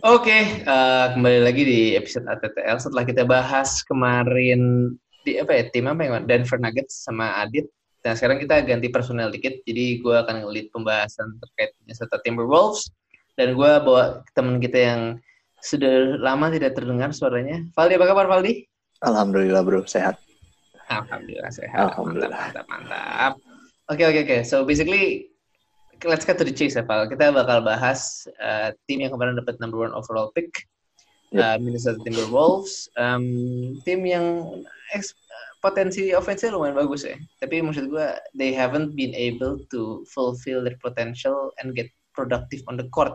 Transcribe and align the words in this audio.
Oke, 0.00 0.64
uh, 0.64 1.12
kembali 1.12 1.44
lagi 1.44 1.62
di 1.62 1.80
episode 1.92 2.24
ATTL 2.24 2.80
setelah 2.80 3.04
kita 3.04 3.22
bahas 3.28 3.84
kemarin 3.84 4.92
di 5.28 5.36
apa 5.36 5.52
ya 5.52 5.68
tim 5.68 5.84
apa 5.92 6.00
yang 6.00 6.24
Denver 6.24 6.56
Nuggets 6.56 7.04
sama 7.04 7.36
Adit. 7.44 7.68
Nah 8.00 8.16
sekarang 8.16 8.40
kita 8.40 8.64
ganti 8.64 8.88
personel 8.88 9.28
dikit, 9.28 9.60
jadi 9.68 10.00
gue 10.00 10.16
akan 10.24 10.42
ngelit 10.42 10.72
pembahasan 10.72 11.36
terkait 11.36 11.76
serta 11.92 12.16
Timberwolves 12.24 12.88
dan 13.36 13.52
gue 13.52 13.70
bawa 13.84 14.24
teman 14.32 14.56
kita 14.56 14.78
yang 14.80 15.00
sudah 15.60 16.16
lama 16.16 16.48
tidak 16.48 16.80
terdengar 16.80 17.12
suaranya. 17.12 17.60
Valdi 17.76 18.00
apa 18.00 18.06
kabar 18.08 18.26
Valdi? 18.26 18.64
Alhamdulillah 19.04 19.60
bro, 19.60 19.84
sehat. 19.84 20.16
Alhamdulillah 20.88 21.52
sehat. 21.52 21.92
Alhamdulillah. 21.92 22.50
Mantap, 22.50 22.66
mantap, 22.66 22.90
mantap. 22.90 23.32
Oke, 23.92 24.00
okay, 24.00 24.04
oke, 24.08 24.12
okay, 24.16 24.22
oke. 24.24 24.28
Okay. 24.32 24.40
So 24.48 24.64
basically 24.66 25.29
let's 26.04 26.24
get 26.24 26.38
to 26.38 26.44
the 26.44 26.54
chase 26.54 26.76
ya, 26.76 26.84
Pak. 26.84 27.12
Kita 27.12 27.32
bakal 27.32 27.64
bahas 27.64 28.26
uh, 28.40 28.72
tim 28.86 29.04
yang 29.04 29.12
kemarin 29.12 29.36
dapat 29.36 29.58
number 29.60 29.80
one 29.80 29.92
overall 29.92 30.32
pick, 30.32 30.68
yep. 31.32 31.40
uh, 31.40 31.58
Minnesota 31.60 32.00
Timberwolves. 32.04 32.88
Um, 32.96 33.76
tim 33.84 34.04
yang 34.06 34.64
potensi 35.60 36.16
offense 36.16 36.48
lumayan 36.48 36.76
bagus 36.76 37.04
ya. 37.04 37.16
Tapi 37.40 37.60
maksud 37.60 37.92
gue, 37.92 38.08
they 38.32 38.50
haven't 38.52 38.96
been 38.96 39.12
able 39.12 39.60
to 39.68 40.04
fulfill 40.08 40.64
their 40.64 40.76
potential 40.80 41.52
and 41.60 41.76
get 41.76 41.88
productive 42.16 42.64
on 42.66 42.80
the 42.80 42.88
court. 42.90 43.12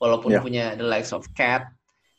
Walaupun 0.00 0.32
yeah. 0.32 0.42
punya 0.42 0.64
the 0.78 0.86
likes 0.86 1.10
of 1.12 1.26
Cat, 1.34 1.68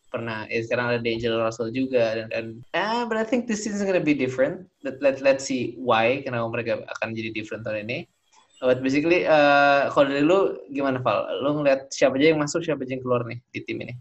pernah 0.09 0.49
eh, 0.49 0.65
sekarang 0.65 0.91
ada 0.91 0.99
D'Angelo 0.99 1.39
Russell 1.39 1.69
juga 1.69 2.17
dan, 2.17 2.27
dan 2.33 2.45
ah, 2.73 3.05
but 3.05 3.15
I 3.15 3.23
think 3.23 3.45
this 3.45 3.63
season 3.63 3.79
is 3.79 3.85
gonna 3.85 4.03
be 4.03 4.17
different. 4.17 4.65
Let, 4.81 4.99
let 4.99 5.21
let's 5.21 5.45
see 5.45 5.77
why 5.77 6.25
kenapa 6.25 6.49
mereka 6.49 6.71
akan 6.97 7.13
jadi 7.13 7.31
different 7.31 7.63
tahun 7.63 7.87
ini. 7.87 8.09
But 8.59 8.83
basically, 8.83 9.23
uh, 9.23 9.87
kalau 9.87 10.11
dari 10.11 10.19
lu 10.19 10.59
gimana 10.67 10.99
Val? 10.99 11.31
Lu 11.39 11.63
ngeliat 11.63 11.95
siapa 11.95 12.19
aja 12.19 12.35
yang 12.35 12.43
masuk, 12.43 12.59
siapa 12.59 12.83
aja 12.83 12.91
yang 12.99 13.03
keluar 13.03 13.23
nih 13.23 13.39
di 13.55 13.59
tim 13.63 13.79
ini? 13.79 13.95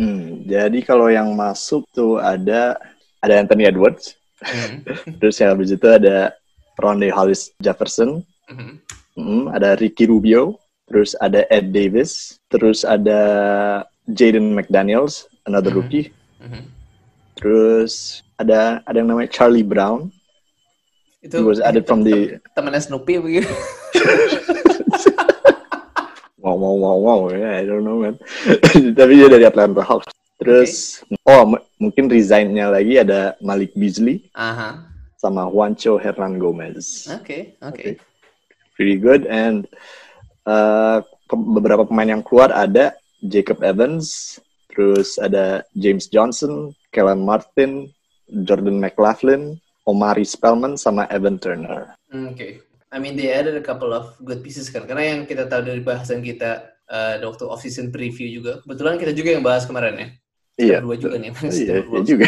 Hmm, 0.00 0.46
jadi 0.48 0.80
kalau 0.80 1.12
yang 1.12 1.36
masuk 1.36 1.84
tuh 1.92 2.16
ada 2.16 2.80
ada 3.20 3.34
Anthony 3.36 3.68
Edwards, 3.68 4.16
hmm. 4.40 4.88
terus 5.20 5.36
yang 5.44 5.52
habis 5.52 5.76
itu 5.76 5.84
ada 5.84 6.32
Ronde 6.80 7.12
Hollis 7.12 7.52
Jefferson, 7.60 8.24
hmm. 8.48 8.80
Hmm, 9.20 9.52
ada 9.52 9.76
Ricky 9.76 10.08
Rubio, 10.08 10.56
terus 10.88 11.12
ada 11.20 11.44
Ed 11.52 11.76
Davis, 11.76 12.40
terus 12.48 12.88
ada 12.88 13.20
Jaden 14.08 14.56
McDaniels, 14.56 15.28
another 15.44 15.76
hmm. 15.76 15.84
rookie, 15.84 16.06
hmm. 16.40 16.64
terus 17.36 18.24
ada 18.40 18.80
ada 18.88 18.96
yang 18.96 19.12
namanya 19.12 19.28
Charlie 19.28 19.66
Brown, 19.66 20.08
itu 21.20 21.36
was 21.44 21.60
added 21.60 21.84
from 21.84 22.00
the 22.00 22.40
temannya 22.56 22.80
Snoopy 22.80 23.20
begitu. 23.20 23.52
wow 26.42 26.56
wow 26.56 26.74
wow 26.74 26.96
wow 26.96 27.20
ya 27.28 27.36
yeah, 27.36 27.52
I 27.60 27.64
don't 27.68 27.84
know 27.84 28.00
man. 28.00 28.16
Tapi 28.98 29.12
dia 29.20 29.28
dari 29.28 29.44
Atlanta 29.44 29.84
Hawks. 29.84 30.08
Terus 30.40 31.04
okay. 31.04 31.28
oh 31.28 31.60
mungkin 31.76 32.08
resignnya 32.08 32.72
lagi 32.72 32.96
ada 32.96 33.36
Malik 33.44 33.76
Beasley. 33.76 34.32
Aha. 34.32 34.88
Sama 35.20 35.44
Juancho 35.52 36.00
Hernan 36.00 36.40
Gomez. 36.40 37.04
Oke, 37.12 37.20
okay, 37.20 37.42
oke. 37.60 37.76
Okay. 37.76 37.90
okay. 37.92 38.08
Pretty 38.80 38.96
good 38.96 39.28
and 39.28 39.68
uh, 40.48 41.04
beberapa 41.28 41.84
pemain 41.84 42.16
yang 42.16 42.24
keluar 42.24 42.48
ada 42.48 42.96
Jacob 43.20 43.60
Evans, 43.60 44.40
terus 44.72 45.20
ada 45.20 45.60
James 45.76 46.08
Johnson, 46.08 46.72
Kellen 46.88 47.20
Martin, 47.20 47.92
Jordan 48.48 48.80
McLaughlin, 48.80 49.60
Omari 49.88 50.26
Spellman 50.26 50.76
sama 50.76 51.08
Evan 51.08 51.40
Turner. 51.40 51.96
Hmm, 52.10 52.32
oke. 52.32 52.36
Okay. 52.36 52.52
I 52.90 52.98
mean 52.98 53.14
they 53.14 53.30
added 53.30 53.54
a 53.54 53.62
couple 53.62 53.94
of 53.94 54.18
good 54.26 54.42
pieces 54.42 54.66
kan. 54.68 54.84
Karena 54.84 55.14
yang 55.14 55.20
kita 55.24 55.46
tahu 55.46 55.62
dari 55.62 55.80
bahasan 55.80 56.20
kita 56.20 56.74
uh, 56.90 57.22
waktu 57.22 57.44
off 57.46 57.62
season 57.62 57.94
preview 57.94 58.26
juga. 58.28 58.58
Kebetulan 58.66 58.98
kita 58.98 59.12
juga 59.14 59.30
yang 59.38 59.44
bahas 59.46 59.64
kemarin 59.64 59.94
ya. 59.94 60.08
Iya. 60.60 60.76
Dua 60.82 60.98
juga 60.98 61.16
nih. 61.16 61.30
Iya, 61.32 61.76
iya 61.86 62.00
juga. 62.02 62.26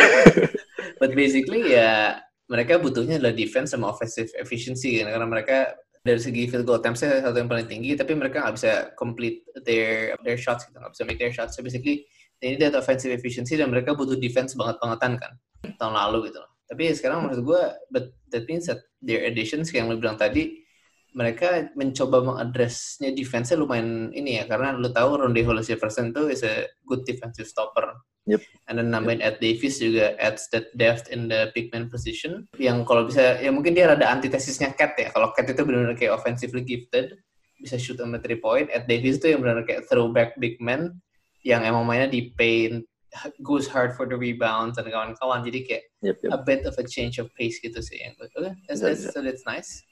But 1.03 1.12
basically 1.19 1.75
ya 1.75 2.23
mereka 2.46 2.79
butuhnya 2.79 3.18
adalah 3.18 3.35
defense 3.35 3.74
sama 3.74 3.91
offensive 3.91 4.30
efficiency 4.39 5.02
kan. 5.02 5.11
Karena 5.11 5.27
mereka 5.27 5.74
dari 6.02 6.18
segi 6.18 6.51
field 6.51 6.67
goal 6.67 6.83
attempts 6.83 7.07
satu 7.07 7.39
yang 7.39 7.46
paling 7.46 7.70
tinggi 7.70 7.95
tapi 7.95 8.18
mereka 8.18 8.42
nggak 8.42 8.55
bisa 8.58 8.91
complete 8.98 9.46
their 9.62 10.18
their 10.27 10.35
shots 10.35 10.67
gitu 10.67 10.74
nggak 10.74 10.92
bisa 10.98 11.02
make 11.07 11.18
their 11.23 11.30
shots 11.30 11.55
so 11.55 11.62
basically 11.62 12.02
ini 12.42 12.58
that 12.58 12.74
offensive 12.74 13.14
efficiency 13.14 13.55
dan 13.55 13.70
mereka 13.70 13.95
butuh 13.95 14.18
defense 14.18 14.58
banget 14.58 14.83
bangetan 14.83 15.14
kan 15.14 15.33
tahun 15.79 15.95
lalu 15.95 16.35
gitu 16.35 16.42
loh 16.42 16.52
tapi 16.73 16.89
sekarang 16.97 17.29
menurut 17.29 17.45
gue, 17.45 17.63
but 17.93 18.17
that 18.33 18.49
means 18.49 18.65
that 18.65 18.81
their 19.05 19.29
additions 19.29 19.69
yang 19.77 19.93
lu 19.93 20.01
bilang 20.01 20.17
tadi, 20.17 20.65
mereka 21.13 21.69
mencoba 21.77 22.25
mengadresnya 22.25 23.13
defense-nya 23.13 23.61
lumayan 23.61 24.09
ini 24.17 24.41
ya, 24.41 24.49
karena 24.49 24.73
lu 24.73 24.89
tahu 24.89 25.21
Ronde 25.21 25.45
Hollis 25.45 25.69
Jefferson 25.69 26.17
itu 26.17 26.33
is 26.33 26.41
a 26.41 26.65
good 26.89 27.05
defensive 27.05 27.45
stopper. 27.45 27.93
Yep. 28.25 28.41
And 28.73 28.81
then 28.81 28.89
nambahin 28.89 29.21
yep. 29.21 29.37
Ed 29.37 29.45
Davis 29.45 29.77
juga 29.83 30.17
adds 30.17 30.49
that 30.57 30.73
depth 30.79 31.13
in 31.13 31.29
the 31.29 31.53
big 31.53 31.69
man 31.75 31.93
position. 31.93 32.49
Yang 32.57 32.89
kalau 32.89 33.05
bisa, 33.05 33.37
ya 33.43 33.53
mungkin 33.53 33.77
dia 33.77 33.93
ada 33.93 34.09
antitesisnya 34.09 34.73
Cat 34.73 34.97
ya. 34.97 35.13
Kalau 35.13 35.37
Cat 35.37 35.53
itu 35.53 35.61
benar-benar 35.61 35.99
kayak 35.99 36.17
offensively 36.17 36.65
gifted, 36.65 37.21
bisa 37.61 37.77
shoot 37.77 38.01
on 38.01 38.17
the 38.17 38.21
three 38.23 38.41
point. 38.41 38.73
Ed 38.73 38.89
Davis 38.89 39.21
itu 39.21 39.37
yang 39.37 39.45
benar-benar 39.45 39.69
kayak 39.69 39.85
throwback 39.93 40.41
big 40.41 40.57
man, 40.65 40.97
yang 41.45 41.67
emang 41.67 41.85
mainnya 41.85 42.09
di 42.09 42.33
paint, 42.33 42.87
goes 43.42 43.68
hard 43.68 43.92
for 43.95 44.08
the 44.08 44.17
rebounds 44.17 44.80
dan 44.80 44.89
kawan-kawan 44.89 45.45
jadi 45.45 45.61
kayak 45.68 45.84
yep, 46.00 46.17
yep. 46.24 46.33
a 46.33 46.39
bit 46.40 46.64
of 46.64 46.74
a 46.80 46.84
change 46.84 47.20
of 47.20 47.28
pace 47.36 47.61
gitu 47.61 47.78
sih. 47.78 48.00
Yang 48.00 48.28
oke 48.28 48.33
okay, 48.33 48.52
that's, 48.68 48.80
that's, 48.80 49.05
so 49.12 49.20
that's 49.20 49.45
nice. 49.45 49.84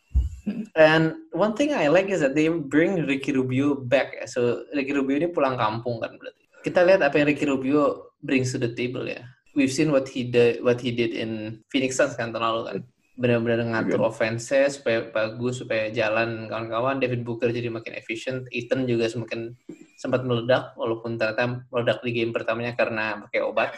Hmm. 0.48 0.64
and 0.75 1.14
one 1.36 1.53
thing 1.53 1.76
I 1.76 1.92
like 1.92 2.08
is 2.08 2.25
that 2.25 2.32
they 2.32 2.48
bring 2.48 3.04
Ricky 3.04 3.36
Rubio 3.36 3.76
back. 3.76 4.16
So 4.26 4.64
Ricky 4.72 4.97
Rubio 4.97 5.20
ini 5.20 5.28
pulang 5.28 5.60
kampung 5.60 6.00
kan 6.00 6.16
berarti. 6.16 6.42
Kita 6.64 6.84
lihat 6.84 7.04
apa 7.04 7.20
yang 7.20 7.28
Ricky 7.28 7.44
Rubio 7.44 8.16
brings 8.25 8.53
to 8.53 8.58
the 8.60 8.72
table 8.72 9.04
ya. 9.04 9.20
We've 9.52 9.72
seen 9.72 9.92
what 9.92 10.08
he 10.08 10.25
did 10.25 10.64
what 10.64 10.81
he 10.81 10.94
did 10.94 11.12
in 11.12 11.60
Phoenix 11.69 12.00
Suns 12.00 12.16
kan 12.16 12.32
tahun 12.32 12.44
lalu 12.44 12.60
kan. 12.64 12.78
Benar-benar 13.20 13.60
ngatur 13.69 14.00
offense 14.00 14.48
supaya 14.48 15.12
bagus 15.12 15.60
supaya 15.60 15.92
jalan 15.92 16.48
kawan-kawan. 16.48 17.04
David 17.04 17.20
Booker 17.20 17.52
jadi 17.52 17.69
makin 17.69 17.92
efisien 17.92 18.48
Ethan 18.48 18.88
juga 18.88 19.12
semakin 19.12 19.52
sempat 20.00 20.25
meledak 20.25 20.72
walaupun 20.81 21.21
ternyata 21.21 21.61
meledak 21.69 22.00
di 22.00 22.11
game 22.16 22.33
pertamanya 22.33 22.72
karena 22.72 23.21
pakai 23.28 23.44
obat. 23.44 23.77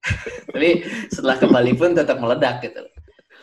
Tapi 0.56 0.88
setelah 1.12 1.36
kembali 1.36 1.76
pun 1.76 1.92
tetap 1.92 2.16
meledak 2.16 2.64
gitu. 2.64 2.80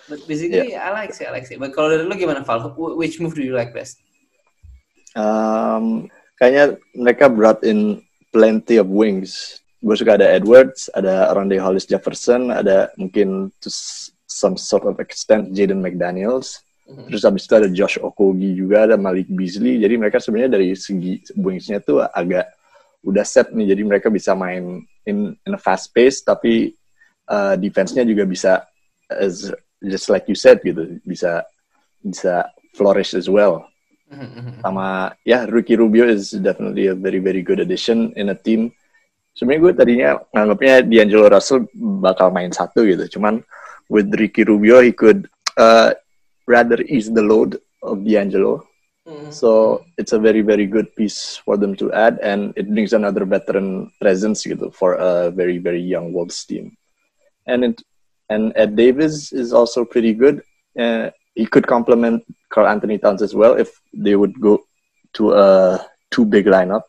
But 0.09 0.25
basically 0.25 0.73
yeah. 0.73 0.89
I 0.89 1.05
like 1.05 1.13
sih 1.13 1.29
I 1.29 1.31
like 1.37 1.45
sih. 1.45 1.61
But 1.61 1.77
kalau 1.77 1.93
dari 1.93 2.01
lu 2.01 2.17
gimana 2.17 2.41
Val? 2.41 2.73
Which 2.97 3.21
move 3.21 3.37
do 3.37 3.45
you 3.45 3.53
like 3.53 3.69
best? 3.69 4.01
Um, 5.13 6.09
kayaknya 6.41 6.81
mereka 6.97 7.29
brought 7.29 7.61
in 7.61 8.01
plenty 8.33 8.81
of 8.81 8.89
wings. 8.89 9.61
Gue 9.85 9.93
suka 9.93 10.17
ada 10.17 10.25
Edwards 10.25 10.89
ada 10.97 11.29
Ronde 11.37 11.61
Hollis 11.61 11.85
Jefferson 11.85 12.49
ada 12.49 12.89
mungkin 12.97 13.53
to 13.61 13.69
some 14.25 14.57
sort 14.57 14.89
of 14.89 14.97
extent 14.97 15.53
Jaden 15.53 15.85
McDaniels 15.85 16.65
Terus 16.87 17.27
habis 17.27 17.43
itu 17.43 17.53
ada 17.55 17.67
Josh 17.67 17.99
Okogi 17.99 18.55
juga, 18.55 18.87
ada 18.87 18.95
Malik 18.95 19.27
Beasley. 19.27 19.83
Jadi 19.83 19.99
mereka 19.99 20.23
sebenarnya 20.23 20.55
dari 20.55 20.71
segi 20.71 21.19
wingsnya 21.35 21.83
tuh 21.83 21.99
agak 21.99 22.47
udah 23.03 23.25
set 23.27 23.51
nih. 23.51 23.75
Jadi 23.75 23.81
mereka 23.83 24.07
bisa 24.07 24.31
main 24.31 24.87
in, 25.03 25.35
in 25.35 25.51
a 25.51 25.59
fast 25.59 25.91
pace, 25.91 26.23
tapi 26.23 26.71
uh, 27.27 27.59
defense-nya 27.59 28.07
juga 28.07 28.23
bisa 28.23 28.63
as 29.11 29.51
just 29.83 30.07
like 30.07 30.31
you 30.31 30.35
said 30.35 30.63
gitu, 30.63 30.95
bisa 31.03 31.43
bisa 31.99 32.47
flourish 32.71 33.11
as 33.19 33.27
well. 33.27 33.67
Mm-hmm. 34.07 34.63
Sama 34.63 35.11
ya 35.27 35.43
yeah, 35.43 35.51
Ricky 35.51 35.75
Rubio 35.75 36.07
is 36.07 36.31
definitely 36.39 36.87
a 36.87 36.95
very 36.95 37.19
very 37.19 37.43
good 37.43 37.59
addition 37.59 38.15
in 38.15 38.31
a 38.31 38.37
team. 38.39 38.71
Sebenarnya 39.35 39.59
gue 39.59 39.73
tadinya 39.75 40.09
nganggapnya 40.31 40.87
D'Angelo 40.87 41.27
Russell 41.27 41.67
bakal 41.99 42.31
main 42.31 42.55
satu 42.55 42.87
gitu, 42.87 43.19
cuman 43.19 43.43
with 43.91 44.07
Ricky 44.15 44.47
Rubio 44.47 44.79
he 44.79 44.95
could 44.95 45.27
uh, 45.59 45.91
rather 46.47 46.81
ease 46.81 47.11
the 47.11 47.21
load 47.21 47.59
of 47.83 48.07
D'Angelo. 48.07 48.65
Mm-hmm. 49.07 49.31
So 49.31 49.83
it's 49.97 50.11
a 50.11 50.19
very 50.19 50.41
very 50.41 50.65
good 50.65 50.91
piece 50.95 51.39
for 51.39 51.55
them 51.55 51.75
to 51.79 51.91
add, 51.93 52.19
and 52.19 52.51
it 52.55 52.67
brings 52.67 52.91
another 52.91 53.23
veteran 53.23 53.91
presence 54.01 54.43
gitu, 54.43 54.67
for 54.73 54.99
a 54.99 55.31
very 55.31 55.59
very 55.59 55.79
young 55.79 56.11
Wolves 56.11 56.43
team. 56.43 56.75
And 57.47 57.63
it 57.63 57.79
and 58.27 58.51
Ed 58.55 58.75
Davis 58.75 59.31
is 59.31 59.55
also 59.55 59.87
pretty 59.87 60.11
good. 60.11 60.43
Uh, 60.75 61.11
he 61.35 61.45
could 61.47 61.67
complement 61.67 62.23
Carl 62.51 62.67
Anthony 62.67 62.97
Towns 62.99 63.21
as 63.21 63.31
well 63.31 63.55
if 63.55 63.71
they 63.93 64.15
would 64.19 64.35
go 64.41 64.59
to 65.15 65.31
a 65.31 65.79
two 66.11 66.25
big 66.25 66.45
lineup. 66.45 66.83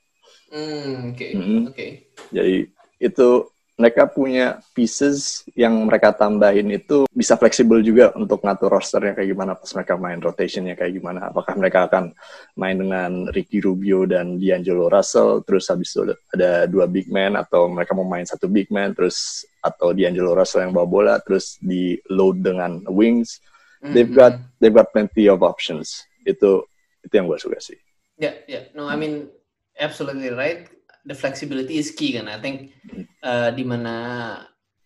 Mm, 0.50 1.14
okay. 1.14 1.32
Mm-hmm. 1.34 1.60
Okay. 1.70 1.90
Jadi 2.34 2.66
itu 2.98 3.46
mereka 3.78 4.10
punya 4.10 4.58
pieces 4.74 5.46
yang 5.54 5.86
mereka 5.86 6.10
tambahin 6.10 6.66
itu 6.74 7.06
bisa 7.14 7.38
fleksibel 7.38 7.78
juga 7.78 8.10
untuk 8.18 8.42
ngatur 8.42 8.74
rosternya 8.74 9.14
kayak 9.14 9.30
gimana 9.30 9.54
pas 9.54 9.70
mereka 9.70 9.94
main 9.94 10.18
rotationnya 10.18 10.74
kayak 10.74 10.98
gimana. 10.98 11.30
Apakah 11.30 11.54
mereka 11.54 11.86
akan 11.86 12.10
main 12.58 12.74
dengan 12.74 13.30
Ricky 13.30 13.62
Rubio 13.62 14.02
dan 14.02 14.42
D'Angelo 14.42 14.90
Russell, 14.90 15.46
terus 15.46 15.70
habis 15.70 15.94
itu 15.94 16.10
ada 16.34 16.66
dua 16.66 16.90
big 16.90 17.06
man, 17.06 17.38
atau 17.38 17.70
mereka 17.70 17.94
mau 17.94 18.02
main 18.02 18.26
satu 18.26 18.50
big 18.50 18.66
man, 18.74 18.98
terus 18.98 19.46
atau 19.62 19.94
D'Angelo 19.94 20.34
Russell 20.34 20.66
yang 20.66 20.74
bawa 20.74 20.88
bola, 20.90 21.14
terus 21.22 21.54
di 21.62 21.94
load 22.10 22.42
dengan 22.42 22.82
wings. 22.90 23.38
Mm-hmm. 23.78 23.94
They've 23.94 24.10
got 24.10 24.34
they've 24.58 24.74
got 24.74 24.90
plenty 24.90 25.30
of 25.30 25.46
options. 25.46 26.02
Itu 26.26 26.66
itu 27.06 27.14
yang 27.14 27.30
gue 27.30 27.38
suka 27.38 27.62
sih. 27.62 27.78
Ya, 28.18 28.34
yeah, 28.34 28.34
ya. 28.42 28.52
Yeah. 28.58 28.64
No, 28.74 28.90
I 28.90 28.98
mean 28.98 29.30
absolutely 29.78 30.34
right. 30.34 30.66
The 31.08 31.16
flexibility 31.16 31.80
is 31.80 31.88
key 31.96 32.12
kan. 32.12 32.28
I 32.28 32.36
think 32.36 32.76
uh, 33.24 33.48
di 33.56 33.64
mana 33.64 33.94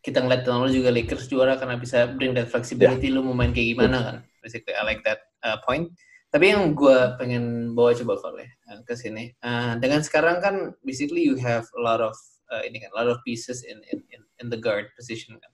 kita 0.02 0.22
ngeliat 0.22 0.46
tahun 0.46 0.66
lalu 0.66 0.82
juga 0.82 0.90
Lakers 0.94 1.26
juara 1.26 1.58
karena 1.58 1.78
bisa 1.78 2.06
bring 2.10 2.34
that 2.38 2.50
flexibility. 2.50 3.10
Yeah. 3.10 3.18
Lu 3.18 3.26
mau 3.26 3.34
main 3.34 3.50
kayak 3.50 3.74
gimana 3.74 3.98
kan? 4.02 4.16
Basically, 4.38 4.74
I 4.74 4.82
like 4.86 5.02
that 5.02 5.26
uh, 5.42 5.58
point. 5.66 5.90
Tapi 6.32 6.54
yang 6.54 6.72
gue 6.72 6.96
pengen 7.20 7.76
bawa 7.76 7.92
coba 7.92 8.18
kalau 8.18 8.40
ya 8.40 8.50
ke 8.82 8.94
sini. 8.96 9.34
Uh, 9.44 9.76
dengan 9.82 10.00
sekarang 10.00 10.40
kan 10.40 10.74
basically 10.80 11.22
you 11.22 11.36
have 11.36 11.66
a 11.76 11.80
lot 11.82 12.00
of 12.00 12.16
uh, 12.48 12.62
ini 12.64 12.80
kan, 12.80 12.90
a 12.94 12.98
lot 12.98 13.10
of 13.10 13.20
pieces 13.22 13.62
in 13.62 13.78
in 13.92 14.22
in 14.42 14.46
the 14.48 14.58
guard 14.58 14.88
position 14.96 15.36
kan. 15.38 15.52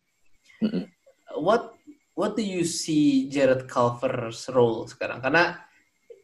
Mm 0.65 0.69
-hmm. 0.71 0.85
What 1.41 1.75
what 2.17 2.39
do 2.39 2.47
you 2.47 2.63
see 2.63 3.27
Jared 3.27 3.67
Culver's 3.67 4.47
role 4.55 4.87
sekarang? 4.87 5.19
Karena 5.21 5.61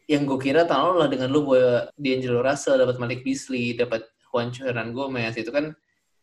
yang 0.05 0.23
gue 0.25 0.37
kira 0.37 0.63
tahun 0.65 0.95
lalu 0.95 0.99
lah 1.01 1.09
dengan 1.09 1.29
lu 1.33 1.41
bawa 1.45 1.89
D'Angelo 1.97 2.41
Russell, 2.45 2.77
dapat 2.77 2.97
Malik 3.01 3.21
Beasley, 3.25 3.73
dapat 3.73 4.05
Juancho 4.35 4.67
Hernan 4.67 4.91
Gomez 4.91 5.39
itu 5.39 5.47
kan 5.47 5.71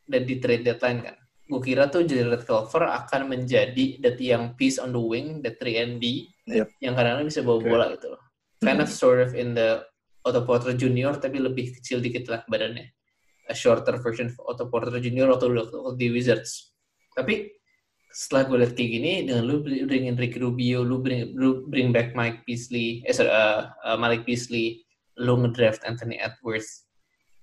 dan 0.05 0.23
di 0.29 0.37
trade 0.37 0.69
deadline 0.69 1.00
kan. 1.00 1.17
Gue 1.49 1.61
kira 1.64 1.88
tuh 1.88 2.05
Jared 2.05 2.44
Culver 2.44 2.93
akan 2.93 3.32
menjadi 3.32 4.05
that 4.05 4.20
yang 4.20 4.53
piece 4.53 4.76
on 4.76 4.93
the 4.93 5.00
wing, 5.00 5.41
that 5.41 5.56
3 5.56 5.81
and 5.81 5.94
D, 5.97 6.29
yep. 6.44 6.69
yang 6.85 6.93
kadang-kadang 6.93 7.29
bisa 7.32 7.41
bawa 7.41 7.59
okay. 7.61 7.69
bola 7.73 7.87
gitu 7.97 8.06
loh. 8.12 8.23
Kind 8.61 8.85
of 8.85 8.88
sort 8.93 9.25
of 9.25 9.32
in 9.32 9.56
the 9.56 9.81
Otto 10.23 10.44
Porter 10.44 10.76
Junior 10.76 11.17
tapi 11.17 11.41
lebih 11.41 11.73
kecil 11.81 11.99
dikit 12.05 12.29
lah 12.29 12.44
badannya. 12.47 12.93
A 13.49 13.55
shorter 13.56 13.97
version 13.99 14.29
of 14.29 14.37
Otto 14.44 14.69
Porter 14.69 15.00
Junior 15.00 15.32
atau 15.35 15.50
di 15.97 16.12
Wizards. 16.12 16.76
Tapi 17.17 17.49
setelah 18.12 18.44
gue 18.44 18.58
lihat 18.61 18.73
kayak 18.76 18.91
gini 18.93 19.12
dengan 19.25 19.49
lu 19.49 19.65
bringin 19.65 20.15
Ricky 20.20 20.37
Rubio, 20.37 20.85
lu 20.85 21.00
bring 21.00 21.32
lu 21.32 21.65
bring 21.67 21.91
back 21.91 22.12
Mike 22.12 22.44
Beasley, 22.44 23.00
eh 23.08 23.12
sorry, 23.17 23.32
uh, 23.32 23.73
uh, 23.88 23.97
Malik 23.97 24.29
Beasley, 24.29 24.85
lu 25.17 25.41
ngedraft 25.41 25.82
Anthony 25.88 26.20
Edwards. 26.20 26.87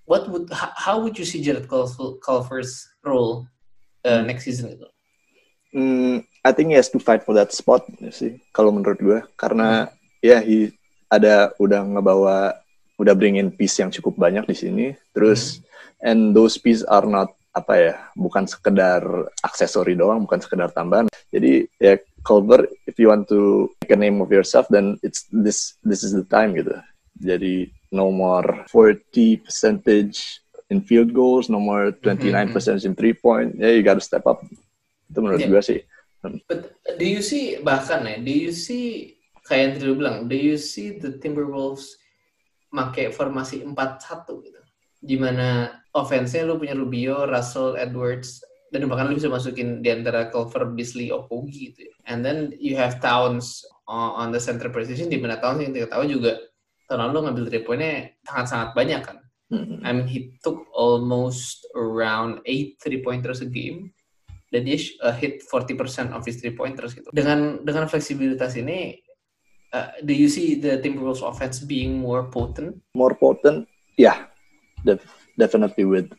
What 0.09 0.25
would 0.25 0.49
how 0.57 0.97
would 1.05 1.21
you 1.21 1.25
see 1.29 1.37
Jared 1.37 1.69
Culver's 1.69 2.89
role 3.05 3.45
uh, 4.01 4.25
next 4.25 4.49
season 4.49 4.73
itu? 4.73 4.89
Mm, 5.69 6.25
I 6.41 6.49
think 6.49 6.73
he 6.73 6.75
has 6.81 6.89
to 6.89 6.99
fight 6.99 7.21
for 7.21 7.37
that 7.37 7.53
spot 7.53 7.85
sih 8.09 8.41
kalau 8.49 8.73
menurut 8.73 8.97
gue 8.97 9.19
karena 9.37 9.85
hmm. 9.85 9.93
ya 10.25 10.41
he 10.41 10.73
ada 11.13 11.53
udah 11.61 11.85
ngebawa 11.85 12.57
udah 12.97 13.13
bringin 13.13 13.53
piece 13.53 13.77
yang 13.77 13.93
cukup 13.93 14.17
banyak 14.17 14.49
di 14.49 14.57
sini 14.57 14.85
terus 15.13 15.61
hmm. 15.61 16.09
and 16.09 16.19
those 16.33 16.57
piece 16.57 16.81
are 16.89 17.05
not 17.05 17.29
apa 17.53 17.73
ya 17.77 17.93
bukan 18.17 18.49
sekedar 18.49 19.05
aksesori 19.45 19.93
doang 19.93 20.25
bukan 20.25 20.41
sekedar 20.41 20.73
tambahan 20.73 21.05
jadi 21.29 21.69
ya 21.77 22.01
Culver 22.25 22.65
if 22.89 22.97
you 22.97 23.13
want 23.13 23.29
to 23.29 23.69
make 23.77 23.93
a 23.93 23.99
name 23.99 24.25
of 24.25 24.33
yourself 24.33 24.65
then 24.73 24.97
it's 25.05 25.29
this 25.29 25.77
this 25.85 26.01
is 26.01 26.17
the 26.17 26.25
time 26.25 26.57
gitu 26.57 26.73
jadi 27.19 27.69
no 27.91 28.09
more 28.09 28.65
40 28.71 29.45
percentage 29.45 30.41
in 30.71 30.79
field 30.81 31.11
goals 31.13 31.51
no 31.51 31.59
more 31.59 31.91
29 31.91 32.31
mm-hmm. 32.31 32.53
percent 32.55 32.81
in 32.87 32.95
three 32.95 33.13
point 33.13 33.55
ya 33.59 33.69
yeah, 33.69 33.73
you 33.75 33.83
gotta 33.83 34.03
step 34.03 34.23
up 34.25 34.41
itu 35.09 35.19
menurut 35.19 35.43
yeah. 35.43 35.51
gue 35.51 35.63
sih 35.63 35.81
But 36.19 36.75
do 36.99 37.07
you 37.07 37.23
see 37.23 37.63
bahkan 37.63 38.03
ya 38.03 38.19
do 38.19 38.27
you 38.27 38.51
see 38.51 39.15
kayak 39.47 39.59
yang 39.63 39.71
tadi 39.79 39.91
bilang 39.95 40.17
do 40.27 40.35
you 40.35 40.59
see 40.59 40.99
the 40.99 41.15
Timberwolves 41.15 41.95
make 42.75 43.15
formasi 43.15 43.63
4-1 43.63 43.73
gitu 44.43 44.59
di 44.99 45.15
mana 45.15 45.79
offense-nya 45.95 46.43
lu 46.43 46.59
punya 46.59 46.75
Rubio, 46.75 47.23
Russell, 47.23 47.79
Edwards, 47.79 48.43
dan 48.69 48.85
bahkan 48.85 49.09
lu 49.09 49.17
bisa 49.17 49.31
masukin 49.31 49.81
di 49.81 49.89
antara 49.89 50.29
Culver, 50.29 50.69
Beasley, 50.75 51.09
Okogi 51.09 51.73
gitu 51.73 51.89
ya. 51.89 51.93
And 52.05 52.21
then 52.21 52.53
you 52.59 52.77
have 52.77 53.01
Towns 53.01 53.65
on, 53.89 54.29
the 54.29 54.37
center 54.37 54.69
position, 54.69 55.09
di 55.09 55.17
mana 55.17 55.41
Towns 55.41 55.65
yang 55.65 55.73
kita 55.73 55.89
tahu 55.89 56.05
juga 56.05 56.37
tahun 56.89 57.13
lalu 57.13 57.29
ngambil 57.29 57.43
three 57.47 57.63
point-nya 57.63 58.17
sangat-sangat 58.25 58.69
banyak 58.73 59.01
kan. 59.05 59.17
Mm-hmm. 59.49 59.77
I 59.81 59.89
mean, 59.93 60.07
he 60.09 60.33
took 60.41 60.65
almost 60.73 61.65
around 61.73 62.41
8 62.45 62.81
three 62.81 63.01
pointers 63.01 63.41
a 63.41 63.49
game 63.49 63.93
dan 64.49 64.65
dia 64.65 64.77
uh, 65.05 65.13
hit 65.13 65.45
40% 65.45 66.13
of 66.13 66.25
his 66.25 66.41
three 66.41 66.53
pointers 66.53 66.93
gitu. 66.97 67.09
Dengan 67.13 67.61
dengan 67.65 67.89
fleksibilitas 67.89 68.57
ini, 68.57 68.97
uh, 69.73 69.93
do 70.05 70.13
you 70.13 70.29
see 70.29 70.57
the 70.57 70.81
Timberwolves 70.81 71.25
offense 71.25 71.61
being 71.65 71.97
more 71.97 72.29
potent? 72.29 72.77
More 72.93 73.13
potent, 73.17 73.69
ya. 73.97 74.29
Yeah 74.85 74.97
definitely 75.39 75.87
with 75.87 76.11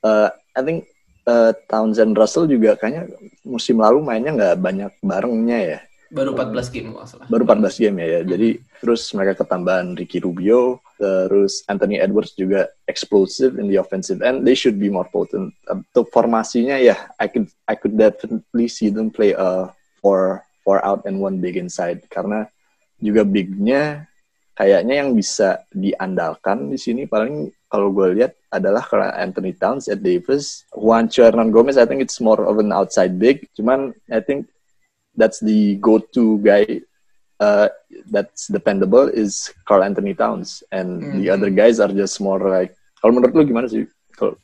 uh, 0.00 0.32
I 0.56 0.64
think 0.64 0.88
uh, 1.28 1.52
Townsend 1.68 2.16
Russell 2.16 2.48
juga 2.48 2.80
kayaknya 2.80 3.12
musim 3.44 3.84
lalu 3.84 4.00
mainnya 4.00 4.32
nggak 4.32 4.56
banyak 4.64 4.92
barengnya 5.04 5.58
ya. 5.60 5.80
Baru 6.14 6.30
14 6.38 6.70
game 6.70 6.94
masalah. 6.94 7.26
Baru 7.26 7.42
14 7.42 7.82
game 7.82 7.96
ya, 7.98 8.06
ya. 8.06 8.20
Hmm. 8.22 8.30
Jadi 8.30 8.48
terus 8.78 9.02
mereka 9.10 9.42
ketambahan 9.42 9.98
Ricky 9.98 10.22
Rubio, 10.22 10.78
terus 10.94 11.66
Anthony 11.66 11.98
Edwards 11.98 12.38
juga 12.38 12.70
explosive 12.86 13.58
in 13.58 13.66
the 13.66 13.82
offensive 13.82 14.22
end. 14.22 14.46
They 14.46 14.54
should 14.54 14.78
be 14.78 14.86
more 14.86 15.10
potent. 15.10 15.50
Untuk 15.66 16.14
formasinya 16.14 16.78
ya, 16.78 17.10
I 17.18 17.26
could 17.26 17.50
I 17.66 17.74
could 17.74 17.98
definitely 17.98 18.70
see 18.70 18.94
them 18.94 19.10
play 19.10 19.34
a 19.34 19.74
four 19.98 20.46
four 20.62 20.78
out 20.86 21.02
and 21.04 21.18
one 21.18 21.42
big 21.42 21.58
inside 21.58 22.06
karena 22.06 22.46
juga 23.02 23.26
bignya 23.26 24.06
kayaknya 24.54 25.02
yang 25.02 25.10
bisa 25.12 25.66
diandalkan 25.74 26.70
di 26.70 26.78
sini 26.78 27.10
paling 27.10 27.50
kalau 27.66 27.90
gue 27.90 28.22
lihat 28.22 28.38
adalah 28.54 28.86
karena 28.86 29.10
Anthony 29.18 29.50
Towns, 29.50 29.90
Ed 29.90 30.06
Davis, 30.06 30.62
Juancho 30.70 31.26
Hernan 31.26 31.50
Gomez. 31.50 31.74
I 31.74 31.90
think 31.90 32.06
it's 32.06 32.22
more 32.22 32.46
of 32.46 32.62
an 32.62 32.70
outside 32.70 33.18
big. 33.18 33.50
Cuman 33.58 33.90
I 34.06 34.22
think 34.22 34.46
that's 35.16 35.40
the 35.40 35.76
go-to 35.78 36.38
guy 36.42 36.80
uh, 37.40 37.68
that's 38.10 38.48
dependable 38.48 39.08
is 39.08 39.52
Carl 39.66 39.82
Anthony 39.82 40.14
Towns, 40.14 40.62
and 40.72 41.02
mm-hmm. 41.02 41.20
the 41.20 41.30
other 41.30 41.50
guys 41.50 41.80
are 41.80 41.92
just 41.92 42.20
more 42.20 42.40
like. 42.40 42.74
Kalau 43.02 43.20
menurut 43.20 43.36
lu 43.36 43.44
gimana 43.44 43.68
sih? 43.68 43.84
Kalau 44.16 44.40